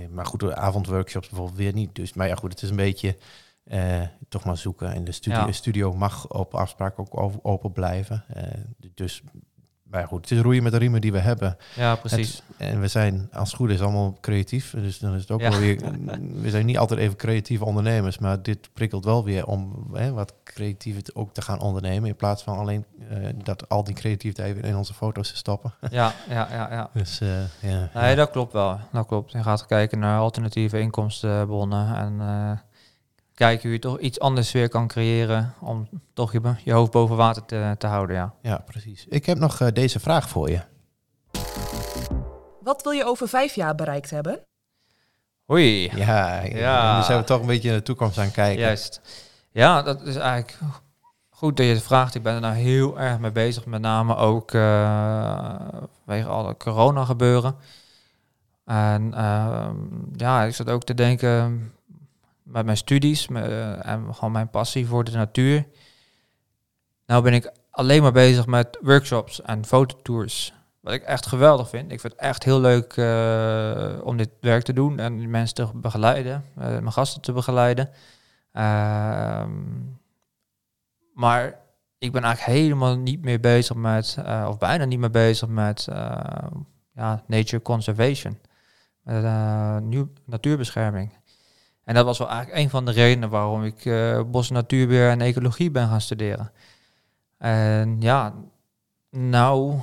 eh, 0.04 0.10
maar 0.10 0.26
goed, 0.26 0.40
de 0.40 0.56
avondworkshops 0.56 1.28
bijvoorbeeld 1.30 1.58
weer 1.58 1.74
niet. 1.74 1.96
Dus, 1.96 2.14
maar 2.14 2.28
ja, 2.28 2.36
goed, 2.36 2.52
het 2.52 2.62
is 2.62 2.70
een 2.70 2.76
beetje 2.76 3.18
eh, 3.64 4.02
toch 4.30 4.44
maar 4.46 4.58
zoeken. 4.58 4.94
En 4.94 5.04
de 5.04 5.12
studio, 5.12 5.40
Ja. 5.46 5.52
studio 5.52 5.94
mag 5.94 6.30
op 6.32 6.54
afspraak 6.56 7.00
ook 7.00 7.40
open 7.44 7.72
blijven. 7.72 8.24
Dus, 8.94 9.24
maar 9.90 10.00
ja, 10.02 10.06
goed, 10.08 10.22
het 10.22 10.32
is 10.32 10.40
roeien 10.44 10.64
met 10.64 10.72
de 10.72 10.78
riemen 10.78 11.02
die 11.02 11.12
we 11.12 11.20
hebben. 11.20 11.58
Ja, 11.76 11.96
precies. 11.96 12.42
En 12.58 12.82
we 12.82 12.88
zijn 12.88 13.30
als 13.34 13.48
het 13.50 13.58
goed 13.58 13.70
is 13.70 13.82
allemaal 13.82 14.18
creatief. 14.22 14.72
Dus 14.78 15.00
dan 15.00 15.14
is 15.14 15.22
het 15.22 15.32
ook 15.32 15.42
Ja. 15.42 15.50
wel 15.50 15.60
weer. 15.60 15.80
We 16.42 16.50
zijn 16.50 16.66
niet 16.66 16.78
altijd 16.78 17.00
even 17.00 17.16
creatieve 17.16 17.66
ondernemers, 17.66 18.18
maar 18.20 18.42
dit 18.42 18.70
prikkelt 18.74 19.06
wel 19.06 19.24
weer 19.24 19.46
om 19.46 19.88
hè, 19.94 20.12
wat 20.12 20.34
creatief 20.44 20.98
ook 21.14 21.34
te 21.34 21.42
gaan 21.42 21.60
ondernemen. 21.60 22.10
In 22.10 22.16
plaats 22.16 22.44
van 22.44 22.58
alleen 22.58 22.86
eh, 23.10 23.18
dat 23.44 23.70
al 23.70 23.84
die 23.84 23.96
creativiteit 23.96 24.58
in 24.66 24.76
onze 24.78 24.94
foto's 24.94 25.30
te 25.30 25.38
stoppen. 25.38 25.74
Ja, 25.90 26.14
ja, 26.30 26.48
ja, 26.52 26.68
ja. 26.72 26.90
Dus 26.94 27.20
eh, 27.22 27.30
ja. 27.60 27.90
Nee, 27.94 28.16
dat 28.16 28.30
klopt 28.32 28.54
wel. 28.54 28.80
Dat 28.92 29.06
klopt. 29.08 29.32
Je 29.32 29.44
gaat 29.44 29.66
kijken 29.66 30.00
naar 30.00 30.20
alternatieve 30.20 30.80
inkomstenbronnen 30.80 31.96
en 31.96 32.16
eh, 32.20 32.52
kijken 33.40 33.64
hoe 33.64 33.72
je 33.72 33.80
toch 33.80 34.00
iets 34.00 34.20
anders 34.20 34.52
weer 34.52 34.70
kan 34.70 34.88
creëren 34.88 35.54
om 35.60 35.90
toch 36.14 36.32
je, 36.32 36.54
je 36.64 36.74
hoofd 36.74 36.92
boven 36.92 37.16
water 37.16 37.46
te, 37.46 37.76
te 37.78 37.88
houden. 37.88 38.16
Ja. 38.16 38.34
ja, 38.42 38.64
precies. 38.66 39.06
Ik 39.10 39.26
heb 39.26 39.38
nog 39.38 39.60
eh, 39.60 39.68
deze 39.74 40.00
vraag 40.00 40.30
voor 40.30 40.50
je. 40.50 40.62
Wat 42.62 42.84
wil 42.84 42.92
je 42.92 43.06
over 43.06 43.28
vijf 43.28 43.56
jaar 43.56 43.76
bereikt 43.76 44.10
hebben? 44.10 44.40
Oei. 45.52 45.92
Ja, 45.96 46.44
Ja. 46.44 46.98
nu 46.98 47.04
zijn 47.04 47.20
we 47.20 47.26
toch 47.26 47.40
een 47.42 47.48
beetje 47.48 47.70
in 47.70 47.76
de 47.76 47.82
toekomst 47.82 48.18
aan 48.18 48.32
kijken. 48.32 48.62
Juist. 48.62 49.02
Ja, 49.52 49.82
dat 49.82 50.02
is 50.02 50.16
eigenlijk 50.16 50.58
goed 51.30 51.58
dat 51.58 51.66
je 51.66 51.72
het 51.74 51.84
vraagt. 51.84 52.16
Ik 52.16 52.24
ben 52.24 52.34
er 52.34 52.42
nou 52.42 52.56
heel 52.56 53.00
erg 53.00 53.20
mee 53.20 53.32
bezig. 53.32 53.66
Met 53.66 53.82
name 53.82 54.16
ook 54.16 54.52
eh 54.52 55.56
vanwege 56.06 56.28
alle 56.28 56.58
corona 56.58 57.06
gebeuren. 57.06 57.56
En 58.66 59.14
ehm, 59.14 59.76
ja, 60.16 60.44
ik 60.44 60.56
zat 60.56 60.70
ook 60.70 60.84
te 60.84 60.94
denken 60.94 61.72
met 62.50 62.66
mijn 62.66 62.78
studies 62.78 63.28
eh, 63.28 63.86
en 63.86 64.16
gewoon 64.16 64.32
mijn 64.32 64.50
passie 64.50 64.88
voor 64.88 65.04
de 65.04 65.12
natuur. 65.12 65.68
Nou 67.06 67.24
ben 67.24 67.34
ik 67.34 67.52
alleen 67.72 68.02
maar 68.02 68.12
bezig 68.12 68.46
met 68.46 68.78
workshops 68.82 69.42
en 69.42 69.66
fototours. 69.66 70.54
Wat 70.80 70.94
ik 70.94 71.04
echt 71.04 71.26
geweldig 71.26 71.70
vind. 71.70 71.92
Ik 71.92 72.00
vind 72.00 72.14
het 72.14 72.22
echt 72.22 72.44
heel 72.44 72.60
leuk 72.60 72.94
eh, 72.94 74.06
om 74.06 74.18
dit 74.18 74.30
werk 74.42 74.64
te 74.64 74.74
doen 74.74 75.00
en 75.00 75.30
mensen 75.30 75.56
te 75.56 75.68
begeleiden, 75.74 76.46
eh, 76.56 76.68
mijn 76.68 76.92
gasten 76.92 77.22
te 77.22 77.32
begeleiden. 77.32 77.90
Ehm, 78.52 79.52
maar 81.14 81.60
ik 81.98 82.12
ben 82.12 82.24
eigenlijk 82.24 82.58
helemaal 82.58 82.98
niet 82.98 83.22
meer 83.24 83.40
bezig 83.40 83.76
met, 83.76 84.18
of 84.48 84.58
bijna 84.58 84.86
niet 84.86 85.00
meer 85.00 85.12
bezig 85.12 85.48
met 85.48 85.88
ja, 86.94 87.24
nature 87.28 87.62
conservation. 87.62 88.40
Nieuw, 89.82 90.10
natuurbescherming. 90.26 91.19
En 91.90 91.96
dat 91.96 92.06
was 92.06 92.18
wel 92.18 92.30
eigenlijk 92.30 92.60
een 92.64 92.70
van 92.70 92.86
de 92.86 92.92
redenen 92.92 93.30
waarom 93.30 93.64
ik 93.64 93.86
eh 93.86 94.22
bos, 94.28 94.50
natuurbeheer 94.50 95.10
en 95.10 95.22
ecologie 95.22 95.72
ben 95.72 95.88
gaan 95.88 96.02
studeren. 96.02 96.52
En 97.38 98.02
ja, 98.02 98.34
nou 99.12 99.80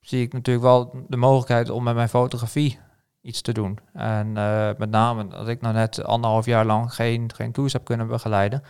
zie 0.00 0.22
ik 0.22 0.32
natuurlijk 0.32 0.64
wel 0.64 1.04
de 1.08 1.16
mogelijkheid 1.16 1.70
om 1.70 1.82
met 1.82 1.94
mijn 1.94 2.08
fotografie 2.08 2.78
iets 3.20 3.40
te 3.40 3.52
doen. 3.52 3.78
En 3.92 4.36
eh, 4.36 4.70
met 4.78 4.90
name 4.90 5.28
dat 5.28 5.48
ik 5.48 5.60
nou 5.60 5.74
net 5.74 6.04
anderhalf 6.04 6.46
jaar 6.46 6.64
lang 6.64 6.94
geen, 6.94 7.30
geen 7.34 7.52
tours 7.52 7.72
heb 7.72 7.84
kunnen 7.84 8.06
begeleiden, 8.06 8.62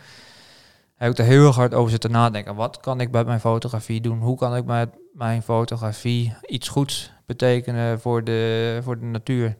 heb 0.95 1.11
ik 1.11 1.17
er 1.17 1.25
heel 1.25 1.51
hard 1.51 1.73
over 1.73 1.91
zitten 1.91 2.11
nadenken. 2.11 2.55
Wat 2.55 2.79
kan 2.79 3.01
ik 3.01 3.11
met 3.11 3.25
mijn 3.25 3.39
fotografie 3.39 4.01
doen? 4.01 4.19
Hoe 4.19 4.37
kan 4.37 4.55
ik 4.55 4.65
met 4.65 4.89
mijn 5.13 5.41
fotografie 5.41 6.35
iets 6.45 6.67
goeds 6.67 7.11
betekenen 7.25 7.99
voor 7.99 8.23
de, 8.23 8.79
voor 8.83 8.99
de 8.99 9.05
natuur? 9.05 9.57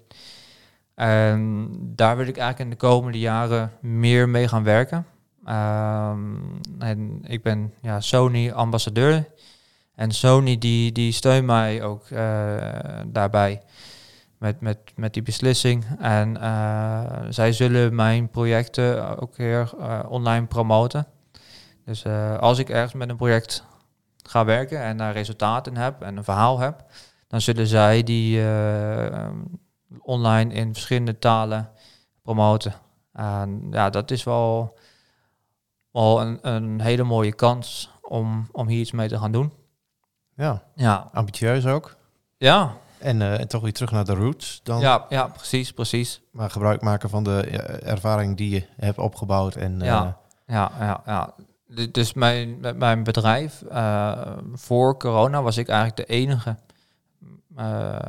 En 0.99 1.69
daar 1.95 2.17
wil 2.17 2.27
ik 2.27 2.37
eigenlijk 2.37 2.59
in 2.59 2.69
de 2.69 2.87
komende 2.87 3.19
jaren 3.19 3.71
meer 3.81 4.29
mee 4.29 4.47
gaan 4.47 4.63
werken. 4.63 5.05
Ehm, 5.45 6.35
en 6.79 7.19
ik 7.23 7.43
ben 7.43 7.73
ja, 7.81 7.99
Sony 7.99 8.51
ambassadeur. 8.51 9.27
En 9.95 10.11
Sony 10.11 10.57
die, 10.57 10.91
die 10.91 11.11
steunt 11.11 11.45
mij 11.45 11.83
ook 11.83 12.09
eh, 12.09 12.19
daarbij 13.05 13.61
met, 14.37 14.61
met, 14.61 14.77
met 14.95 15.13
die 15.13 15.23
beslissing. 15.23 15.85
En 15.99 16.41
eh, 16.41 17.21
zij 17.29 17.51
zullen 17.51 17.95
mijn 17.95 18.29
projecten 18.29 19.19
ook 19.19 19.35
weer 19.35 19.71
eh, 19.79 19.99
online 20.09 20.45
promoten. 20.45 21.07
Dus 21.85 22.05
als 22.39 22.57
ik 22.57 22.69
ergens 22.69 22.93
met 22.93 23.09
een 23.09 23.15
project 23.15 23.63
ga 24.23 24.45
werken 24.45 24.81
en 24.81 24.97
daar 24.97 25.13
resultaten 25.13 25.77
heb 25.77 26.01
en 26.01 26.17
een 26.17 26.23
verhaal 26.23 26.59
heb, 26.59 26.85
dan 27.27 27.41
zullen 27.41 27.67
zij 27.67 28.03
die 28.03 28.41
online 30.01 30.53
in 30.53 30.73
verschillende 30.73 31.19
talen 31.19 31.69
promoten. 32.21 32.73
En 33.13 33.67
ja, 33.71 33.89
dat 33.89 34.11
is 34.11 34.23
wel, 34.23 34.77
wel 35.91 36.21
een, 36.21 36.39
een 36.41 36.81
hele 36.81 37.03
mooie 37.03 37.33
kans 37.33 37.89
om, 38.01 38.47
om 38.51 38.67
hier 38.67 38.79
iets 38.79 38.91
mee 38.91 39.07
te 39.07 39.17
gaan 39.17 39.31
doen. 39.31 39.51
Ja, 40.35 40.63
Ja, 40.75 41.09
ambitieus 41.13 41.65
ook. 41.65 41.95
ja, 42.37 42.73
En 42.97 43.21
eh, 43.21 43.45
toch 43.45 43.61
weer 43.61 43.73
terug 43.73 43.91
naar 43.91 44.05
de 44.05 44.13
roots 44.15 44.59
dan. 44.63 44.79
ja, 44.79 45.05
ja 45.09 45.27
precies, 45.27 45.71
precies. 45.73 46.21
Maar 46.31 46.49
gebruik 46.49 46.81
maken 46.81 47.09
van 47.09 47.23
de 47.23 47.41
eh, 47.41 47.91
ervaring 47.91 48.37
die 48.37 48.49
je 48.49 48.65
hebt 48.77 48.97
opgebouwd. 48.97 49.55
En, 49.55 49.81
eh, 49.81 49.87
Ja. 49.87 50.17
Ja, 50.47 50.71
ja, 50.79 51.01
ja. 51.05 51.33
D- 51.75 51.93
Dus 51.93 52.13
mijn, 52.13 52.59
met 52.59 52.77
mijn 52.77 53.03
bedrijf, 53.03 53.61
eh, 53.61 54.37
voor 54.53 54.97
corona 54.97 55.41
was 55.41 55.57
ik 55.57 55.67
eigenlijk 55.67 56.07
de 56.07 56.13
enige 56.13 56.49
eh, 56.49 56.55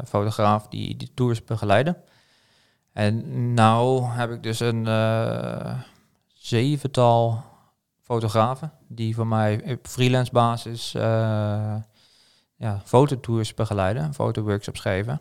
fotograaf 0.04 0.68
die 0.68 0.96
die 0.96 1.10
tours 1.14 1.44
begeleidde. 1.44 1.96
En 2.92 3.54
nou 3.54 4.04
heb 4.04 4.30
ik 4.30 4.42
dus 4.42 4.60
een 4.60 4.86
eh, 4.86 5.80
zevental 6.34 7.44
fotografen 8.02 8.72
die 8.88 9.14
voor 9.14 9.26
mij 9.26 9.62
op 9.72 9.86
freelance 9.86 10.32
basis 10.32 10.94
eh 10.94 11.76
ja, 12.60 12.80
fototours 12.84 13.54
begeleiden, 13.54 14.14
fotoworkshops 14.14 14.80
geven. 14.80 15.20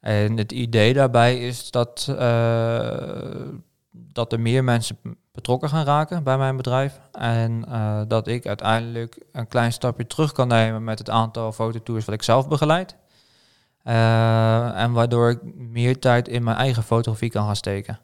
En 0.00 0.36
het 0.36 0.52
idee 0.52 0.94
daarbij 0.94 1.46
is 1.46 1.70
dat, 1.70 2.14
eh, 2.18 3.00
dat 3.90 4.32
er 4.32 4.40
meer 4.40 4.64
mensen 4.64 4.98
betrokken 5.32 5.68
gaan 5.68 5.84
raken 5.84 6.22
bij 6.22 6.38
mijn 6.38 6.56
bedrijf. 6.56 7.00
En 7.12 7.64
eh, 7.68 8.00
dat 8.08 8.26
ik 8.26 8.46
uiteindelijk 8.46 9.24
een 9.32 9.48
klein 9.48 9.72
stapje 9.72 10.06
terug 10.06 10.32
kan 10.32 10.48
nemen 10.48 10.84
met 10.84 10.98
het 10.98 11.10
aantal 11.10 11.52
fototours 11.52 12.04
wat 12.04 12.14
ik 12.14 12.22
zelf 12.22 12.48
begeleid. 12.48 12.96
Eh, 13.86 14.82
en 14.82 14.92
waardoor 14.92 15.30
ik 15.30 15.54
meer 15.54 15.98
tijd 15.98 16.28
in 16.28 16.44
mijn 16.44 16.56
eigen 16.56 16.82
fotografie 16.82 17.30
kan 17.30 17.44
gaan 17.44 17.56
steken. 17.56 17.98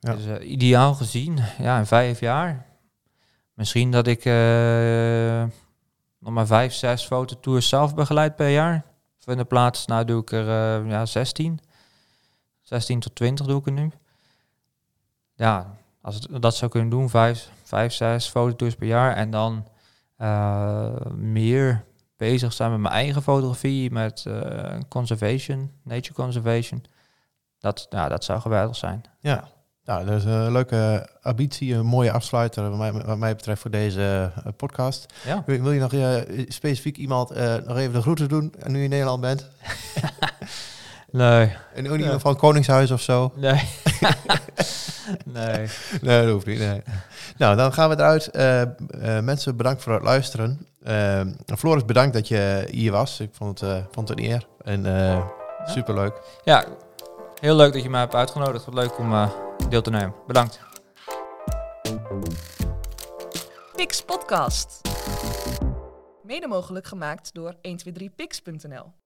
Ja. 0.00 0.14
Dus 0.14 0.26
eh, 0.26 0.50
ideaal 0.50 0.94
gezien, 0.94 1.38
ja, 1.58 1.78
in 1.78 1.86
vijf 1.86 2.20
jaar. 2.20 2.66
Misschien 3.54 3.90
dat 3.90 4.06
ik 4.06 4.24
eh, 4.24 5.44
nog 6.18 6.32
maar 6.32 6.46
vijf, 6.46 6.72
zes 6.72 7.04
fototours 7.04 7.68
zelf 7.68 7.94
begeleid 7.94 8.36
per 8.36 8.48
jaar. 8.48 8.84
In 9.24 9.36
de 9.36 9.44
plaats, 9.44 9.86
nou 9.86 10.04
doe 10.04 10.20
ik 10.20 10.32
er 10.32 10.86
ja, 10.86 11.06
16. 11.06 11.60
16 12.62 13.00
tot 13.00 13.14
20 13.14 13.46
doe 13.46 13.60
ik 13.60 13.66
er 13.66 13.72
nu. 13.72 13.90
Ja, 15.34 15.76
als 16.02 16.14
het 16.14 16.42
dat 16.42 16.56
zou 16.56 16.70
kunnen 16.70 16.90
doen, 16.90 17.10
vijf, 17.10 17.50
vijf 17.62 17.92
zes 17.92 18.28
fototours 18.28 18.74
per 18.74 18.86
jaar. 18.86 19.14
En 19.14 19.30
dan 19.30 19.66
meer 21.14 21.84
bezig 22.18 22.52
zijn 22.52 22.70
met 22.70 22.80
mijn 22.80 22.94
eigen 22.94 23.22
fotografie, 23.22 23.90
met 23.90 24.24
eh, 24.26 24.74
conservation, 24.88 25.70
nature 25.84 26.14
conservation. 26.14 26.84
Dat, 27.58 27.86
ja, 27.90 28.08
dat 28.08 28.24
zou 28.24 28.40
geweldig 28.40 28.76
zijn. 28.76 29.02
Ja, 29.20 29.48
nou, 29.84 30.04
dat 30.06 30.14
is 30.18 30.24
een 30.24 30.52
leuke 30.52 31.08
ambitie, 31.22 31.74
een 31.74 31.86
mooie 31.86 32.12
afsluiter 32.12 32.68
wat 32.70 32.78
mij, 32.78 32.92
wat 32.92 33.18
mij 33.18 33.34
betreft 33.36 33.60
voor 33.60 33.70
deze 33.70 34.32
eh, 34.44 34.52
podcast. 34.56 35.14
Ja. 35.26 35.42
Wil, 35.46 35.60
wil 35.60 35.72
je 35.72 35.80
nog 35.80 35.92
eh, 35.92 36.44
specifiek 36.48 36.96
iemand 36.96 37.28
nog 37.66 37.76
even 37.76 37.92
de 37.92 38.00
groeten 38.02 38.28
doen, 38.28 38.54
nu 38.66 38.76
je 38.78 38.84
in 38.84 38.90
Nederland 38.90 39.20
bent? 39.20 39.46
Nee, 41.10 41.52
En 41.74 41.90
ook 41.90 41.96
niet 41.96 42.06
Ja. 42.06 42.18
van 42.18 42.36
Koningshuis 42.36 42.90
of 42.90 43.00
zo? 43.00 43.32
nee. 43.36 43.60
nee. 45.24 45.66
Nee, 46.02 46.22
dat 46.22 46.32
hoeft 46.32 46.46
niet. 46.46 46.58
Nee. 46.58 46.82
Nou, 47.36 47.56
dan 47.56 47.72
gaan 47.72 47.88
we 47.88 47.96
eruit. 47.96 48.26
Eh, 48.30 48.60
eh, 48.62 48.68
mensen, 49.22 49.56
bedankt 49.56 49.82
voor 49.82 49.92
het 49.92 50.02
luisteren. 50.02 50.66
Eh, 50.82 51.20
Floris, 51.56 51.84
bedankt 51.84 52.12
dat 52.12 52.28
je 52.28 52.68
hier 52.70 52.92
was. 52.92 53.20
Ik 53.20 53.30
vond 53.32 53.60
het, 53.60 53.70
eh, 53.70 53.84
vond 53.90 54.08
het 54.08 54.18
een 54.18 54.24
eer. 54.24 54.46
En 54.62 54.86
eh, 54.86 55.26
superleuk. 55.64 56.20
Ja, 56.44 56.64
heel 57.40 57.56
leuk 57.56 57.72
dat 57.72 57.82
je 57.82 57.90
mij 57.90 58.00
hebt 58.00 58.14
uitgenodigd. 58.14 58.64
Wat 58.64 58.74
leuk 58.74 58.98
om 58.98 59.12
eh, 59.12 59.30
deel 59.68 59.82
te 59.82 59.90
nemen. 59.90 60.14
Bedankt. 60.26 60.60
Pix 63.76 64.02
Podcast. 64.02 64.80
Mede 66.22 66.46
mogelijk 66.46 66.86
gemaakt 66.86 67.34
door 67.34 67.54
123pix.nl. 67.54 68.97